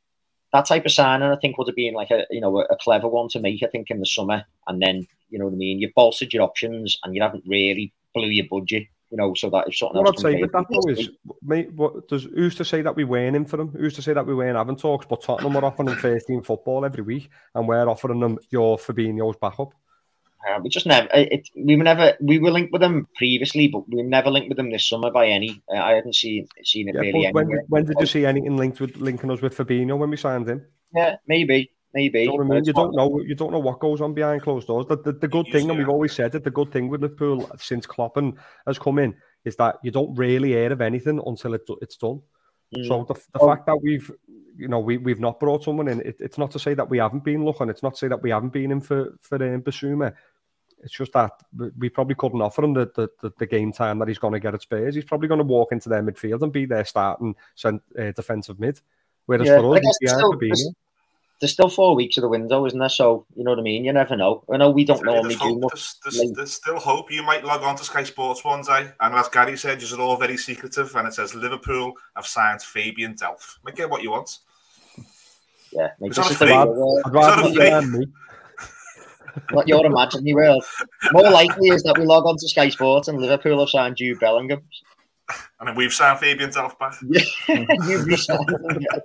[0.53, 3.07] That type of signing, I think, would have been like a you know a, clever
[3.07, 3.63] one to make.
[3.63, 5.79] I think in the summer, and then you know what I mean.
[5.79, 8.87] You've bolstered your options, and you haven't really blew your budget.
[9.09, 11.09] You know, so that if something What else I'd say with that though is,
[11.41, 13.69] mate, what does who's to say that we weren't in for them?
[13.69, 15.05] Who's to say that we weren't having talks?
[15.05, 18.77] But Tottenham are offering them first team football every week, and we're offering them your
[18.77, 19.73] Fabinho's backup.
[20.49, 21.07] Uh, we just never.
[21.13, 22.13] It, we were never.
[22.21, 25.11] We were linked with them previously, but we were never linked with them this summer
[25.11, 25.61] by any.
[25.73, 27.31] Uh, I hadn't seen seen it Yeah, really.
[27.31, 27.63] when, anywhere.
[27.69, 30.65] when did you see anything linked with linking us with Fabinho when we signed him?
[30.95, 32.21] Yeah, maybe, maybe.
[32.23, 32.65] You know I mean?
[32.65, 33.21] You don't know.
[33.21, 34.87] You don't know what goes on behind closed doors.
[34.87, 37.49] The, the, the good thing, and we've always said it, the good thing with Liverpool
[37.57, 38.33] since Kloppen
[38.65, 39.13] has come in
[39.45, 42.21] is that you don't really hear of anything until it, it's done.
[42.75, 42.87] Mm.
[42.87, 43.47] So the, the Oh.
[43.47, 44.09] fact that we've,
[44.57, 46.97] you know, we we've not brought someone in, it, it's not to say that we
[46.99, 47.69] haven't been looking.
[47.69, 50.13] It's not to say that we haven't been in for for um, Bissouma.
[50.83, 53.99] It's just that we- we probably couldn't offer him the, the, the, the game time
[53.99, 54.95] that he's going to get at Spurs.
[54.95, 58.59] He's probably going to walk into their midfield and be their starting cent, uh, defensive
[58.59, 58.79] mid.
[59.27, 60.73] Whereas Yeah, for us, he's still- Fabinho.
[61.39, 62.87] There's still four weeks of the window, isn't there?
[62.87, 63.83] So you know what I mean.
[63.83, 64.43] You never know.
[64.53, 65.71] I know we don't There's, normally do hope, much.
[65.73, 66.35] there's, there's, late.
[66.35, 67.11] there's still hope.
[67.11, 70.17] You might log on to Sky Sports one day, and as Gary said, you're all
[70.17, 73.57] very secretive, and it says Liverpool have signed Fabian Delph.
[73.63, 74.37] Might get what you want.
[75.71, 76.55] Yeah, mate, It's this not is the free.
[76.55, 77.01] real world.
[77.05, 77.57] I'd rather It's
[77.97, 78.05] be
[79.35, 79.55] not a behind me.
[79.55, 80.63] Not your imaginary world.
[81.11, 84.19] More likely is that we log on to Sky Sports and Liverpool have signed Jude
[84.19, 84.61] Bellingham.
[85.59, 86.95] And then we've signed Fabian Delph back.
[87.87, 88.99] You re-signed him, yeah.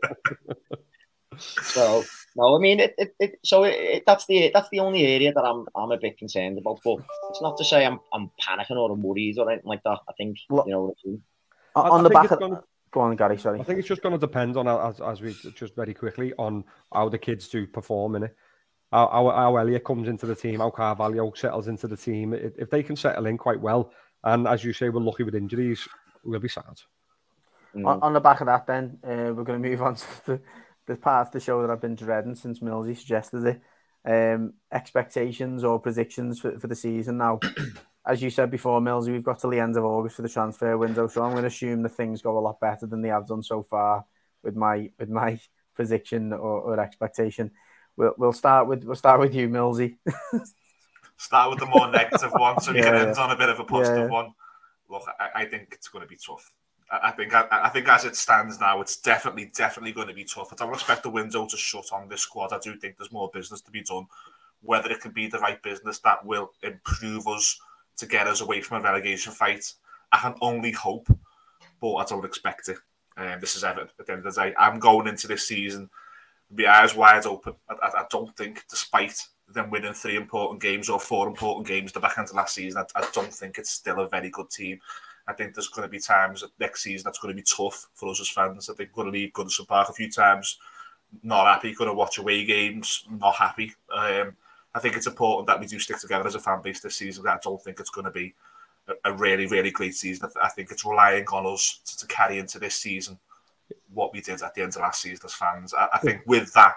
[1.38, 2.02] so
[2.36, 2.94] no, I mean it.
[2.98, 5.98] it, it so it, it, that's the that's the only area that I'm I'm a
[5.98, 6.80] bit concerned about.
[6.84, 6.98] But
[7.30, 9.98] it's not to say I'm I'm panicking or I'm worried or anything like that.
[10.08, 11.80] I think you know what I.
[11.80, 13.36] On, I- on I the back it's of gonna- go on, Gary.
[13.38, 13.60] Sorry.
[13.60, 16.64] I think it's just going to depend on as as we just very quickly on
[16.92, 18.36] how the kids do perform in it.
[18.92, 22.32] How, how, how Elliott comes into the team, how Carvalho settles into the team.
[22.32, 25.86] If they can settle in quite well, and as you say, we're lucky with injuries,
[26.24, 26.80] we'll be sad.
[27.74, 27.86] Mm.
[27.86, 30.40] On, on the back of that, then uh, we're going to move on to the,
[30.86, 33.60] the part of the show that I've been dreading since Millsy suggested it.
[34.04, 37.18] Um, expectations or predictions for, for the season.
[37.18, 37.40] Now,
[38.06, 40.78] as you said before, Millsy, we've got till the end of August for the transfer
[40.78, 43.26] window, so I'm going to assume that things go a lot better than they have
[43.26, 44.04] done so far
[44.44, 45.40] with my with my
[45.74, 47.50] prediction or, or expectation.
[47.96, 49.96] We'll, we'll start with we'll start with you, Millsy.
[51.18, 53.58] Start with the more negative one, so we can Yeah, end on a bit of
[53.58, 54.08] a positive Yeah.
[54.10, 54.34] one.
[54.88, 56.52] Look, I, I think it's going to be tough.
[56.90, 60.14] I, I think I, I think as it stands now, it's definitely definitely going to
[60.14, 60.52] be tough.
[60.52, 62.52] I don't expect the window to shut on this squad.
[62.52, 64.06] I do think there's more business to be done.
[64.62, 67.58] Whether it can be the right business that will improve us
[67.96, 69.72] to get us away from a relegation fight,
[70.12, 71.08] I can only hope,
[71.80, 72.76] but I don't expect it.
[73.16, 74.54] Um, this is Everton at the end of the day.
[74.58, 75.88] I'm going into this season
[76.50, 77.54] my eyes wide open.
[77.68, 81.92] I, I, I don't think, despite them winning three important games or four important games
[81.92, 84.50] the back end of last season, I, I don't think it's still a very good
[84.50, 84.80] team.
[85.28, 88.08] I think there's going to be times next season that's going to be tough for
[88.08, 88.70] us as fans.
[88.70, 90.58] I think we're going to leave Goodison Park a few times,
[91.22, 93.74] not happy, going to watch away games, not happy.
[93.92, 94.36] Um,
[94.74, 97.26] I think it's important that we do stick together as a fan base this season.
[97.26, 98.34] I don't think it's going to be
[98.86, 100.28] a, a really, really great season.
[100.40, 103.18] I think it's relying on us to, to, carry into this season
[103.92, 105.74] what we did at the end of last season as fans.
[105.74, 106.74] I, I think with that,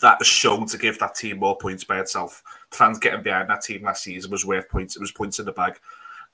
[0.00, 2.42] that has shown to give that team more points by itself.
[2.70, 4.96] The fans getting behind that team last season was worth points.
[4.96, 5.78] It was points in the bag.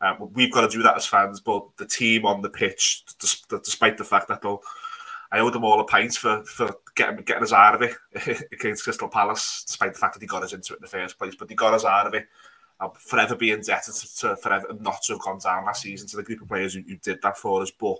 [0.00, 3.96] Um, we've got to do that as fans, but the team on the pitch, despite
[3.96, 4.60] the fact that they'll,
[5.32, 7.96] I owe them all a pint for, for getting, getting us out of it
[8.52, 11.18] against Crystal Palace, despite the fact that he got us into it in the first
[11.18, 12.26] place, but he got us out of it.
[12.78, 16.16] I'll forever be indebted to, to forever not to have gone down last season to
[16.16, 17.96] the group of players who, who did that for us, but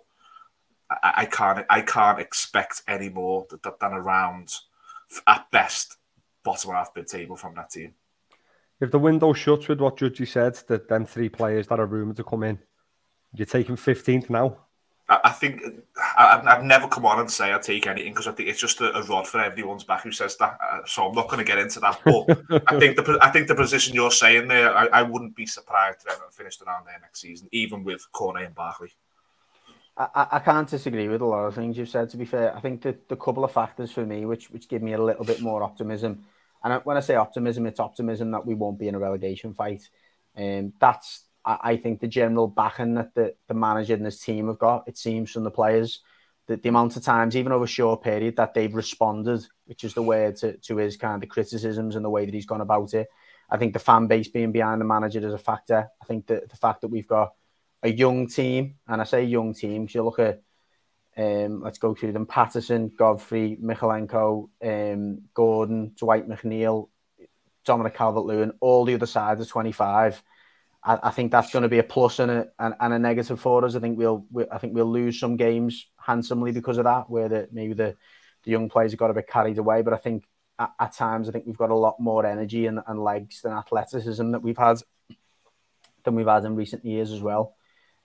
[0.90, 4.52] I, I, can't I can't expect any more than, than around
[5.26, 5.96] at best
[6.44, 7.94] bottom half mid table from that team.
[8.80, 12.16] If the window shuts with what Judgy said, that them three players that are rumoured
[12.16, 12.58] to come in,
[13.34, 14.58] you're taking 15th now.
[15.08, 15.62] I, think
[16.18, 18.80] I, have never come on and say I'd take anything because I think it's just
[18.80, 20.58] a, a, rod for everyone's back who says that.
[20.60, 22.00] Uh, so I'm not going to get into that.
[22.04, 25.46] But I think the I think the position you're saying there, I, I wouldn't be
[25.46, 28.90] surprised if Everton finished around there next season, even with Cornet and Barkley.
[29.96, 32.10] I, I can't disagree with a lot of things you've said.
[32.10, 34.82] To be fair, I think that the couple of factors for me which which give
[34.82, 36.24] me a little bit more optimism,
[36.62, 39.88] and when I say optimism, it's optimism that we won't be in a relegation fight.
[40.34, 44.20] And um, that's I, I think the general backing that the, the manager and his
[44.20, 44.86] team have got.
[44.86, 46.00] It seems from the players
[46.46, 49.94] that the amount of times, even over a short period, that they've responded, which is
[49.94, 52.60] the way to, to his kind of the criticisms and the way that he's gone
[52.60, 53.08] about it.
[53.50, 55.88] I think the fan base being behind the manager is a factor.
[56.00, 57.32] I think that the fact that we've got
[57.86, 60.42] a young team, and I say young team because you look at,
[61.16, 66.88] um, let's go through them: Patterson, Godfrey, Mykolenko, um, Gordon, Dwight McNeil,
[67.64, 70.22] Dominic Calvert-Lewin, all the other sides of 25.
[70.88, 73.74] I, think that's going to be a plus and a, and a negative for us.
[73.74, 77.28] I think we'll, we, I think we'll lose some games handsomely because of that, where
[77.28, 77.96] the, maybe the,
[78.44, 79.82] the young players have got a bit carried away.
[79.82, 80.28] But I think
[80.60, 83.52] at, at times, I think we've got a lot more energy and, and legs than
[83.52, 84.76] athleticism that we've had
[86.04, 87.55] than we've had in recent years as well.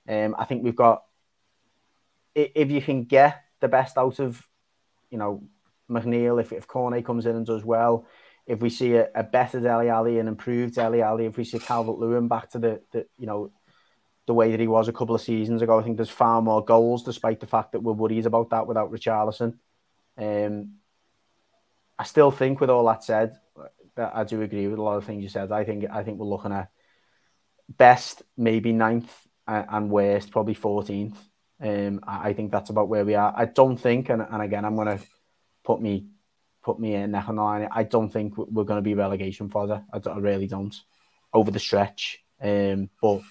[0.08, 1.04] Um, I think we've got
[2.34, 4.46] if you can get the best out of,
[5.10, 5.44] you know,
[5.90, 8.06] McNeil, if if Cornet comes in and does well,
[8.48, 11.60] if we see a, a better Dele Alli, and improved Dele Alli, if we see
[11.60, 13.52] Calvert Lewin back to the, the you know
[14.28, 16.64] the way that he was a couple of seasons ago, I think there's far more
[16.64, 19.58] goals, despite the fact that we're worried about that without Richarlison.
[20.18, 20.76] Um,
[22.00, 23.38] I still think, with all that said,
[23.96, 25.52] that I do agree with a lot of things you said.
[25.52, 26.70] I think I think we're looking at
[27.70, 29.14] best maybe ninth
[29.48, 31.18] and worst probably 14th.
[31.64, 33.34] Um, I think that's about where we are.
[33.36, 35.04] I don't think, and, and again, I'm going to
[35.64, 36.08] put me
[36.64, 37.68] put me in neck on the line.
[37.72, 39.84] I don't think we're going to be relegation fodder.
[39.92, 40.76] I, I really don't
[41.34, 42.20] over the stretch.
[42.42, 43.22] Um, but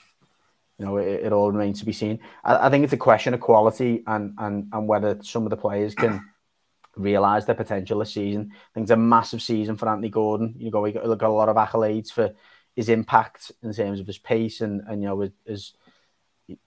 [0.78, 2.20] you know, it, it, all remains to be seen.
[2.44, 5.56] I, I, think it's a question of quality and and and whether some of the
[5.56, 6.24] players can
[6.96, 8.50] realise their potential this season.
[8.52, 10.54] I think it's a massive season for Anthony Gordon.
[10.58, 12.32] You know, he got, got a lot of accolades for
[12.74, 15.72] his impact in terms of his pace and and you know his, his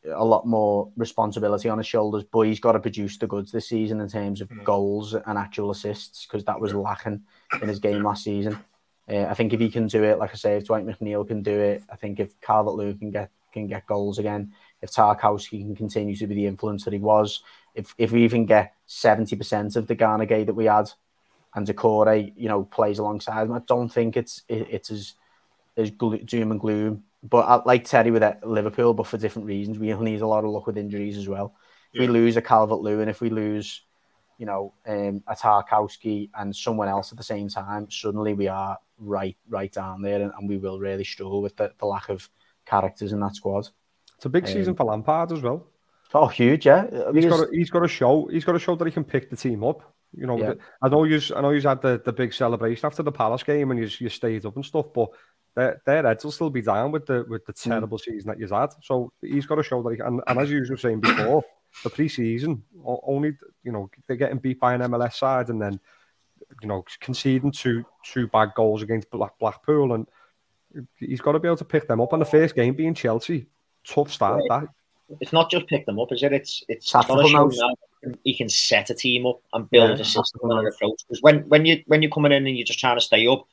[0.05, 3.69] a lot more responsibility on his shoulders, but he's got to produce the goods this
[3.69, 4.63] season in terms of mm.
[4.63, 7.21] goals and actual assists because that was lacking
[7.61, 8.57] in his game last season.
[9.09, 11.43] Uh, I think if he can do it, like I say, if Dwight McNeil can
[11.43, 15.61] do it, I think if Calvert Lewin can get can get goals again, if Tarkowski
[15.61, 17.43] can continue to be the influence that he was,
[17.75, 20.89] if if we even get seventy percent of the Gana Gueye that we had,
[21.53, 25.13] and Doucouré, you know, plays alongside him, I don't think it's it, it's as
[25.75, 29.79] as doom and gloom but I, like Terry with Liverpool, but for different reasons.
[29.79, 31.55] We need a lot of luck with injuries as well.
[31.93, 32.07] If yeah.
[32.07, 33.81] we lose a Calvert Lewin, if we lose,
[34.37, 38.77] you know, um, a Tarkowski and someone else at the same time, suddenly we are
[38.97, 42.29] right right down there, and, and we will really struggle with the, the, lack of
[42.65, 43.69] characters in that squad.
[44.15, 45.67] It's a big season um, for Lampard as well.
[46.13, 46.65] Oh, huge!
[46.65, 49.03] Yeah, he's got, to, he's got to show he's got to show that he can
[49.03, 49.93] pick the team up.
[50.15, 50.53] You know, yeah.
[50.81, 53.71] I know you I know you had the, the big celebration after the Palace game
[53.71, 55.09] and you you stayed up and stuff, but
[55.55, 57.69] their, their heads will still be down with the with the hmm.
[57.69, 58.03] terrible mm.
[58.03, 58.73] season that he's had.
[58.81, 60.19] So he's got to show that he can.
[60.27, 61.43] And, as you were saying before,
[61.83, 65.79] the pre-season only you know they're getting beat by an MLS side and then
[66.61, 70.07] you know conceding two two bad goals against Black Blackpool and
[70.99, 72.13] he's got to be able to pick them up.
[72.13, 73.47] on the first game being Chelsea,
[73.85, 74.41] tough start.
[74.49, 74.67] That
[75.19, 76.33] it's not just pick them up, is it?
[76.33, 77.75] It's it's got to show now
[78.23, 81.01] he can set a team up and build yeah, a system and an approach.
[81.07, 83.47] Because when when you when you're coming in and you're just trying to stay up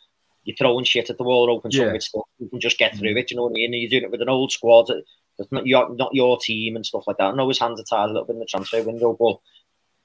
[0.45, 1.91] you're throwing shit at the wall, open yeah.
[1.91, 2.22] some stuff.
[2.38, 3.18] You can just get through mm.
[3.18, 3.30] it.
[3.30, 3.74] You know what I mean?
[3.74, 4.91] And you're doing it with an old squad
[5.41, 7.32] that's not your not your team and stuff like that.
[7.32, 9.38] I know his hands are tied a little bit in the transfer window, but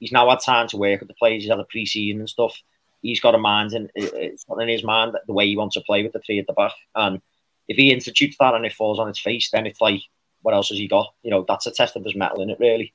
[0.00, 1.42] he's now had time to work with the players.
[1.42, 2.56] He's had a pre-season and stuff.
[3.02, 5.82] He's got a mind and it's not in his mind the way he wants to
[5.82, 6.72] play with the three at the back.
[6.94, 7.20] And
[7.68, 10.00] if he institutes that and it falls on its face, then it's like,
[10.42, 11.12] what else has he got?
[11.22, 12.94] You know, that's a test of his metal in it, really.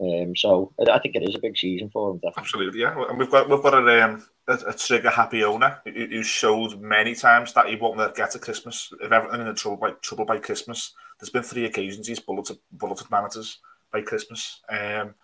[0.00, 2.16] Um, so I think it is a big season for him.
[2.16, 2.42] Definitely.
[2.42, 3.04] Absolutely, yeah.
[3.08, 6.80] And we've got we've got a, um, a, a trigger happy owner who, who showed
[6.80, 8.92] many times that he won't get to Christmas.
[9.00, 12.58] If everything in the trouble by trouble by Christmas, there's been three occasions he's bulleted
[12.72, 13.58] bulleted managers
[13.92, 14.62] by Christmas.
[14.68, 15.14] Um,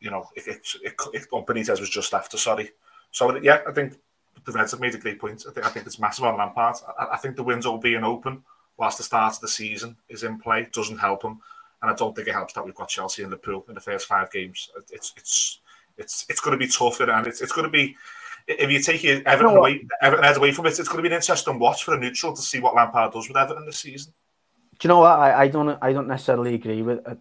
[0.00, 2.36] you know, it, it, it, it Benitez was just after.
[2.36, 2.70] Sorry,
[3.12, 3.94] so yeah, I think
[4.44, 5.44] the Reds have made a great point.
[5.48, 6.74] I think I think it's massive on Lampard.
[6.98, 8.42] I, I think the window being open
[8.76, 11.40] whilst the start of the season is in play doesn't help him,
[11.82, 13.80] and I don't think it helps that we've got Chelsea in the pool in the
[13.80, 14.70] first five games.
[14.90, 15.60] It's it's
[15.98, 17.96] it's it's going to be tougher, and it's it's going to be
[18.46, 21.20] if you take Everton you away Everton away from it, it's going to be an
[21.20, 24.12] interesting watch for a neutral to see what Lampard does with Everton this season.
[24.78, 25.18] Do you know what?
[25.18, 27.06] I, I don't I don't necessarily agree with.
[27.06, 27.16] Uh,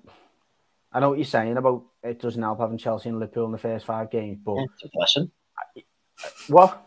[0.94, 3.58] I know what you're saying about it doesn't help having Chelsea and Liverpool in the
[3.58, 5.32] first five games, but it's a blessing.
[6.48, 6.86] What?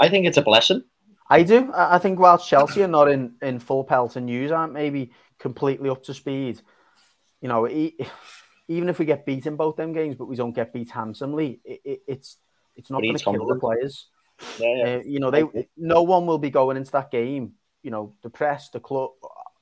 [0.00, 0.82] I think it's a blessing.
[1.28, 1.70] I do.
[1.74, 5.88] I think whilst Chelsea are not in, in full pelt and news aren't maybe completely
[5.88, 6.60] up to speed,
[7.44, 7.68] you know,
[8.68, 11.60] even if we get beat in both them games, but we don't get beat handsomely,
[11.62, 12.38] it, it, it's
[12.74, 14.08] it's not going to kill the players.
[14.58, 14.84] Yeah, yeah.
[14.84, 15.44] Uh, you know, they
[15.76, 17.52] no one will be going into that game.
[17.82, 19.10] You know, the press, the club,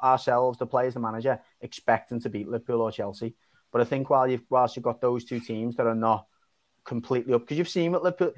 [0.01, 3.35] ourselves, the players, the manager, expecting to beat Liverpool or Chelsea.
[3.73, 6.27] But I think while you've whilst you've got those two teams that are not
[6.85, 8.33] completely up, because you've seen what Liverpool,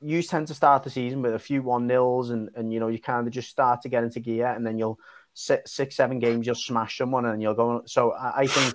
[0.00, 2.86] you tend to start the season with a few one nils, and and you know
[2.86, 5.00] you kind of just start to get into gear, and then you'll
[5.34, 7.82] six, six seven games you'll smash someone, and you'll go.
[7.86, 8.74] So I, I think.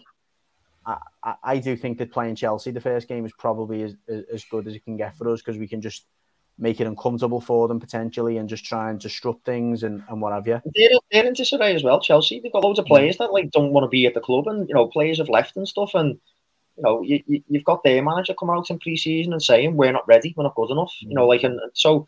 [0.86, 3.96] I, I do think that playing Chelsea the first game is probably as,
[4.34, 6.06] as good as it can get for us because we can just
[6.60, 10.34] make it uncomfortable for them potentially and just try and disrupt things and, and what
[10.34, 10.62] have you.
[10.76, 12.40] They're, they're in disarray as well, Chelsea.
[12.40, 12.90] They've got loads of mm.
[12.90, 15.30] players that like don't want to be at the club and you know, players have
[15.30, 16.20] left and stuff and
[16.78, 19.92] you know, you, you, you've got their manager coming out in pre-season and saying we're
[19.92, 20.94] not ready, we're not good enough.
[21.00, 22.08] You know, like and so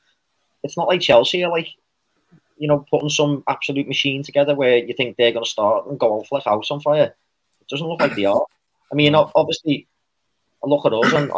[0.64, 1.68] it's not like Chelsea are like
[2.62, 6.00] you know putting some absolute machine together where you think they're going to start and
[6.00, 7.16] go off like house on fire.
[7.60, 8.46] It doesn't look like they are.
[8.92, 9.88] I mean, obviously,
[10.64, 11.32] I look at us and,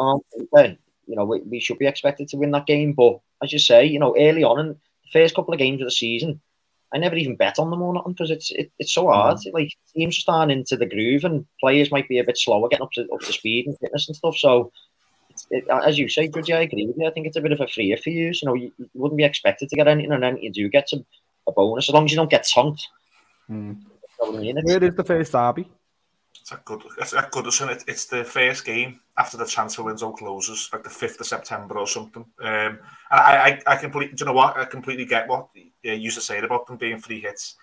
[0.53, 2.91] and you know, we, we, should be expected to win that game.
[2.91, 4.77] But as you say, you know, early on in the
[5.13, 6.41] first couple of games of the season,
[6.93, 9.37] I never even bet on them or nothing because it's it, it's so hard.
[9.37, 9.53] Mm.
[9.53, 12.83] Like teams are starting into the groove, and players might be a bit slower getting
[12.83, 14.35] up to up to speed and fitness and stuff.
[14.35, 14.73] So,
[15.53, 17.07] it, as you say, Bridgie, I agree with you.
[17.07, 18.31] I think it's a bit of a freer for you.
[18.33, 20.89] You know, you, you wouldn't be expected to get anything, and then you do get
[20.89, 21.05] some,
[21.47, 22.87] a bonus as long as you don't get tonked.
[23.49, 23.77] Mm.
[24.21, 24.57] You know I mean?
[24.63, 25.69] Where is the first derby?
[26.41, 27.83] It's a good, it's a good, isn't it?
[27.87, 31.87] It's the first game after the transfer window closes, like the fifth of September or
[31.87, 32.25] something.
[32.41, 32.79] Um, and
[33.11, 34.57] I, I, I completely, do you know what?
[34.57, 37.55] I completely get what you used to say about them being free hits.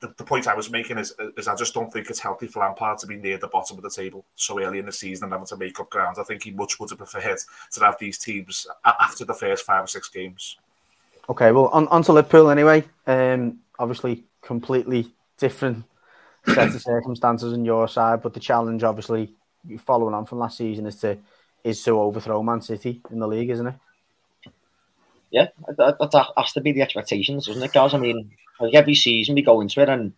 [0.00, 2.60] The, the, point I was making is, is I just don't think it's healthy for
[2.60, 5.32] Lampard to be near the bottom of the table so early in the season and
[5.32, 6.16] having to make up ground.
[6.18, 7.38] I think he much would have preferred
[7.72, 10.56] to have these teams after the first five or six games.
[11.28, 12.82] Okay, well, on, on to Liverpool anyway.
[13.06, 15.84] Um, obviously, completely different
[16.46, 19.34] set of circumstances on your side, but the challenge, obviously,
[19.84, 21.18] following on from last season, is to
[21.62, 23.74] is to overthrow Man City in the league, isn't it?
[25.30, 27.94] Yeah, that, that has to be the expectations, doesn't it, guys?
[27.94, 28.30] I mean,
[28.60, 30.12] like every season we go into it, and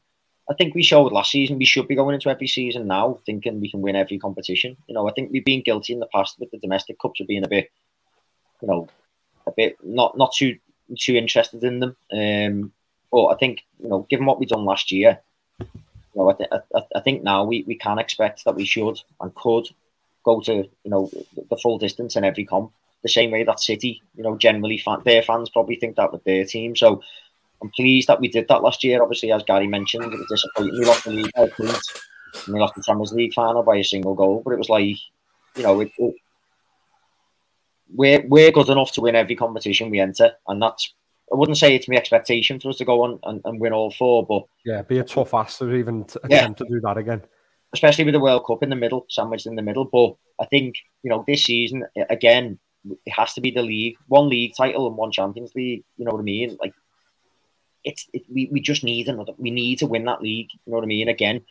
[0.51, 3.61] I think we showed last season we should be going into every season now thinking
[3.61, 4.76] we can win every competition.
[4.86, 7.26] You know, I think we've been guilty in the past with the domestic cups of
[7.26, 7.70] being a bit,
[8.61, 8.88] you know,
[9.47, 10.59] a bit not not too
[10.99, 11.97] too interested in them.
[12.12, 12.72] Um,
[13.11, 15.20] but I think you know, given what we've done last year,
[15.61, 15.66] you
[16.16, 19.34] know, I, th- I, I think now we, we can expect that we should and
[19.34, 19.68] could
[20.24, 21.11] go to you know
[21.51, 22.72] the full distance in every comp.
[23.03, 26.22] The same way that City, you know, generally fan, their fans probably think that with
[26.24, 26.76] their team.
[26.76, 27.03] So
[27.63, 29.03] I'm pleased that we did that last year.
[29.03, 30.79] Obviously, as Gary mentioned, it was disappointing.
[30.79, 32.09] We lost the league uh, by points.
[32.47, 34.43] And we lost the Champions League final by a single goal.
[34.45, 34.97] But it was like,
[35.57, 36.15] you know, it, it,
[37.95, 40.93] we're we're good enough to win every competition we enter, and that's
[41.33, 43.91] I wouldn't say it's my expectation for us to go on and, and win all
[43.91, 46.39] four, but yeah, be a tough ass to even yeah.
[46.39, 47.23] attempt to do that again.
[47.75, 49.87] Especially with the World Cup in the middle, sandwiched in the middle.
[49.87, 52.59] But I think you know this season again,
[53.07, 55.85] it has to be the league, one league title and one Champions League.
[55.97, 56.57] You know what I mean?
[56.61, 56.75] Like
[57.85, 59.33] it's it, we we just need another.
[59.39, 60.49] We need to win that league.
[60.53, 61.09] You know what I mean?
[61.09, 61.43] Again,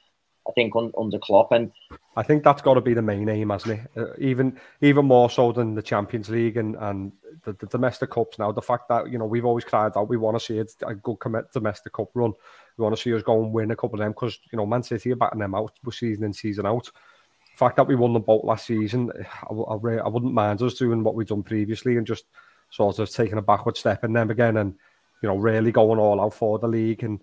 [0.47, 1.71] I think on, under Klopp, and
[2.15, 3.91] I think that's got to be the main aim, hasn't it?
[3.95, 7.11] Uh, even even more so than the Champions League and and
[7.43, 8.39] the, the, domestic cups.
[8.39, 10.95] Now, the fact that you know we've always cried out we want to see a
[10.95, 11.17] good
[11.53, 12.34] domestic cup run.
[12.77, 14.65] We want to see us go and win a couple of them because you know
[14.65, 16.86] Man City are batting them out season in season out.
[16.86, 19.11] The fact that we won the boat last season,
[19.43, 22.25] I, I, I wouldn't mind us doing what we've done previously and just
[22.71, 24.75] sort of taking a backward step in them again and
[25.22, 27.22] you know really going all out for the league and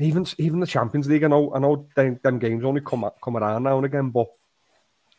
[0.00, 3.36] even even the Champions League, I know I know them, them games only come come
[3.36, 4.28] around now and again, but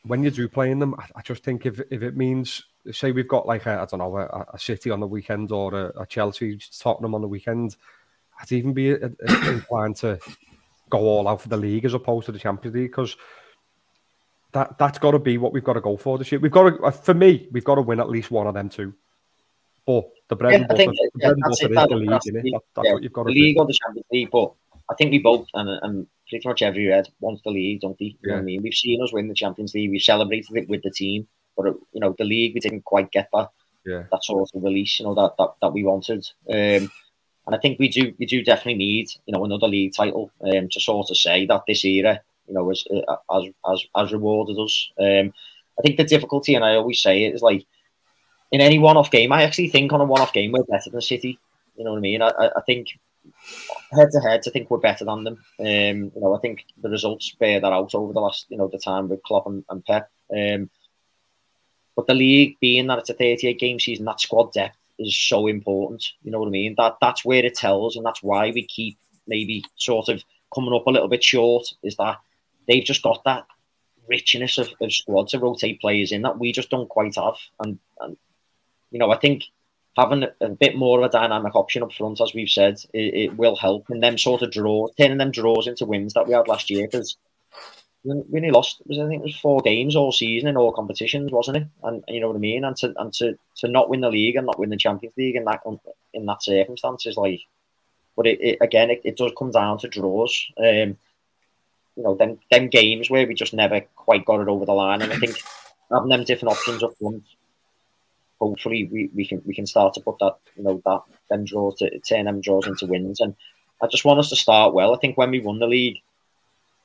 [0.04, 3.12] when you do play in them, I, I, just think if if it means say
[3.12, 6.02] we've got like a I don't know a, a City on the weekend or a,
[6.02, 7.76] a, Chelsea Tottenham on the weekend,
[8.40, 10.18] I'd even be uh, uh, inclined to
[10.90, 13.18] go all out for the league as opposed to the Champions League because
[14.54, 16.40] that that's got to be what we've got to go for this year.
[16.40, 18.70] We've got to, uh, for me, we've got to win at least one of them
[18.70, 18.94] two.
[19.86, 21.88] But the bread Yeah, and I butter, think, the yeah, and that's butter it, is
[21.90, 23.40] the league, that's the- That, that's yeah, what you've got to do.
[23.40, 24.52] league or the Champions League, but
[24.92, 28.06] I think we both and, and pretty much every red wants the league, don't they?
[28.22, 28.62] You know what I mean?
[28.64, 31.28] We've seen us win the Champions League, we've celebrated it with the team,
[31.58, 33.50] but uh, you know the league we didn't quite get that
[33.86, 34.04] Yeah.
[34.12, 36.28] that sort of release, you know that that, that we wanted.
[36.50, 36.92] Um,
[37.48, 40.70] and I think we do we do definitely need you know another league title um,
[40.70, 44.58] to sort of say that this era you know has uh, has has, has rewarded
[44.60, 44.92] us.
[45.00, 45.34] Um,
[45.78, 47.66] I think the difficulty, and I always say it, is like
[48.52, 49.32] in any one-off game.
[49.32, 51.40] I actually think on a one-off game we're better than City.
[51.76, 52.22] You know what I mean?
[52.22, 53.00] I, I think
[53.92, 55.38] head to head, I think we're better than them.
[55.60, 58.68] Um, you know, I think the results bear that out over the last, you know,
[58.68, 60.10] the time with Klopp and, and Pep.
[60.36, 60.70] Um,
[61.96, 65.48] but the league, being that it's a 38 game season, that squad depth is so
[65.48, 66.12] important.
[66.24, 66.76] You know what I mean?
[66.78, 68.98] That that's where it tells, and that's why we keep
[69.28, 70.24] maybe sort of
[70.54, 71.66] coming up a little bit short.
[71.84, 72.18] Is that
[72.68, 73.46] they've just got that
[74.08, 77.80] richness of, of squad to rotate players in that we just don't quite have, and
[78.00, 78.18] and
[78.92, 79.44] you know I think
[80.00, 83.38] having a, bit more of a dynamic option up front, as we've said, it, it
[83.38, 83.90] will help.
[83.90, 86.88] And them sort of draws, turning them draws into wins that we had last year,
[86.88, 87.18] because
[88.04, 88.82] we we only lost.
[88.86, 91.68] Was I think it was four games all season in all competitions, wasn't it?
[91.84, 92.64] And you know what I mean.
[92.64, 95.36] And to and to, to not win the league and not win the Champions League
[95.36, 95.62] in that
[96.14, 97.42] in that circumstance is like.
[98.16, 100.46] But it, it again, it, it does come down to draws.
[100.58, 100.98] Um,
[101.96, 105.02] you know, them them games where we just never quite got it over the line,
[105.02, 105.38] and I think
[105.92, 107.24] having them different options up front
[108.40, 111.76] hopefully we, we can we can start to put that you know that them draws
[111.78, 113.36] to turn them draws into wins and
[113.82, 114.94] I just want us to start well.
[114.94, 116.00] I think when we won the league,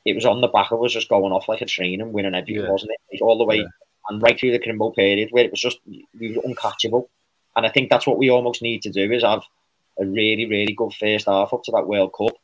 [0.05, 2.35] it was on the back of us just going off like a train and winning
[2.35, 2.71] everything, Yeah.
[2.71, 3.01] wasn't it?
[3.13, 3.69] Like, all the way Yeah.
[4.09, 7.09] and right through the Crimbo period where it was just we were uncatchable.
[7.57, 9.43] And I think that's what we almost need to do is have
[9.99, 12.37] a really, really good first half up to that World Cup.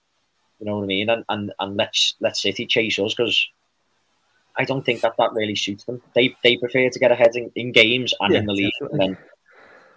[0.58, 1.10] You know what I mean?
[1.10, 3.48] And and, and let's let City chase us because
[4.60, 6.02] I don't think that that really suits them.
[6.14, 9.06] They they prefer to get ahead in, in games and Yeah, in the league, definitely.
[9.06, 9.24] and then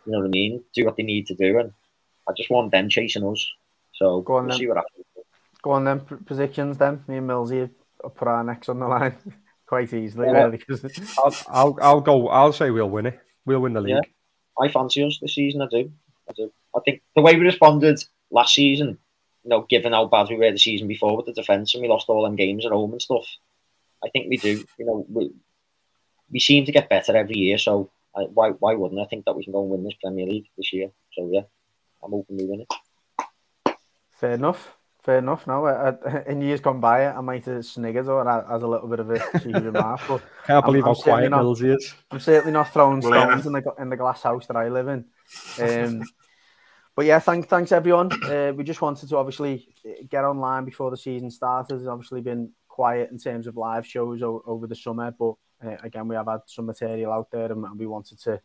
[0.05, 0.64] you know what I mean.
[0.74, 1.72] Do what they need to do, and
[2.30, 3.41] I just want them chasing us.
[3.99, 4.59] So Go on we'll then.
[4.59, 5.05] see what happens.
[5.61, 6.78] Go on then, positions.
[6.78, 7.03] then.
[7.07, 7.70] Me and Millsy
[8.16, 9.16] put our necks on the line
[9.66, 10.43] quite easily, Yeah.
[10.43, 10.61] really.
[11.18, 12.28] I'll, I'll, I'll go.
[12.30, 13.20] I'll say we'll win it.
[13.45, 13.95] We'll win the league.
[13.95, 14.66] Yeah.
[14.66, 15.61] I fancy us this season.
[15.61, 15.91] I do.
[16.30, 16.51] I do.
[16.76, 18.97] I think the way we responded last season,
[19.43, 21.88] you know, given how bad we were the season before with the defence and we
[21.89, 23.26] lost all them games at home and stuff,
[24.04, 24.64] I think we do.
[24.78, 25.32] You know, we,
[26.32, 27.58] we seem to get better every year.
[27.58, 30.26] So I, why why wouldn't I think that we can go and win this Premier
[30.26, 30.89] League this year?
[31.14, 31.41] So yeah,
[32.04, 33.76] I'm hoping we win it.
[34.12, 34.76] Fair enough.
[35.04, 35.45] Fair enough.
[35.47, 38.88] No, I, I, in years gone by, I might have sniggered or as a little
[38.88, 41.76] bit of a cheeky remark, but Can't I'm- believe I'm how certainly quiet not- Millsy
[41.76, 41.93] is.
[42.10, 45.06] I'm certainly not throwing stones in the in the glass house that I live in.
[45.60, 46.04] Um,
[46.95, 48.14] but yeah, thank, thanks everyone.
[48.24, 51.76] Uh, we just wanted to obviously uh, get online before the season started.
[51.76, 55.78] It's obviously been quiet in terms of live shows o- over the summer, but uh,
[55.84, 58.41] again, we have had some material out there, and, we wanted to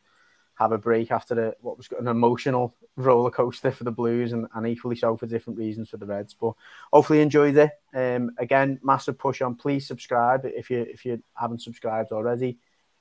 [0.54, 4.46] have a break after the, what was an emotional roller coaster for the Blues, and,
[4.54, 6.34] and equally so for different reasons for the Reds.
[6.34, 6.52] But
[6.92, 7.70] hopefully, enjoyed it.
[7.94, 9.54] Um, again, massive push on.
[9.54, 12.58] Please subscribe if you if you haven't subscribed already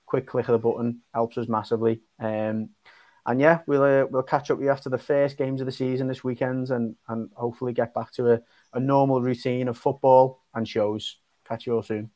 [0.08, 2.02] quick click of the button helps us massively.
[2.20, 2.70] Um,
[3.28, 5.72] and yeah, we'll uh, we'll catch up with you after the first games of the
[5.72, 8.42] season this weekend, and and hopefully get back to a,
[8.74, 11.18] a normal routine of football and shows.
[11.46, 12.10] Catch you all soon.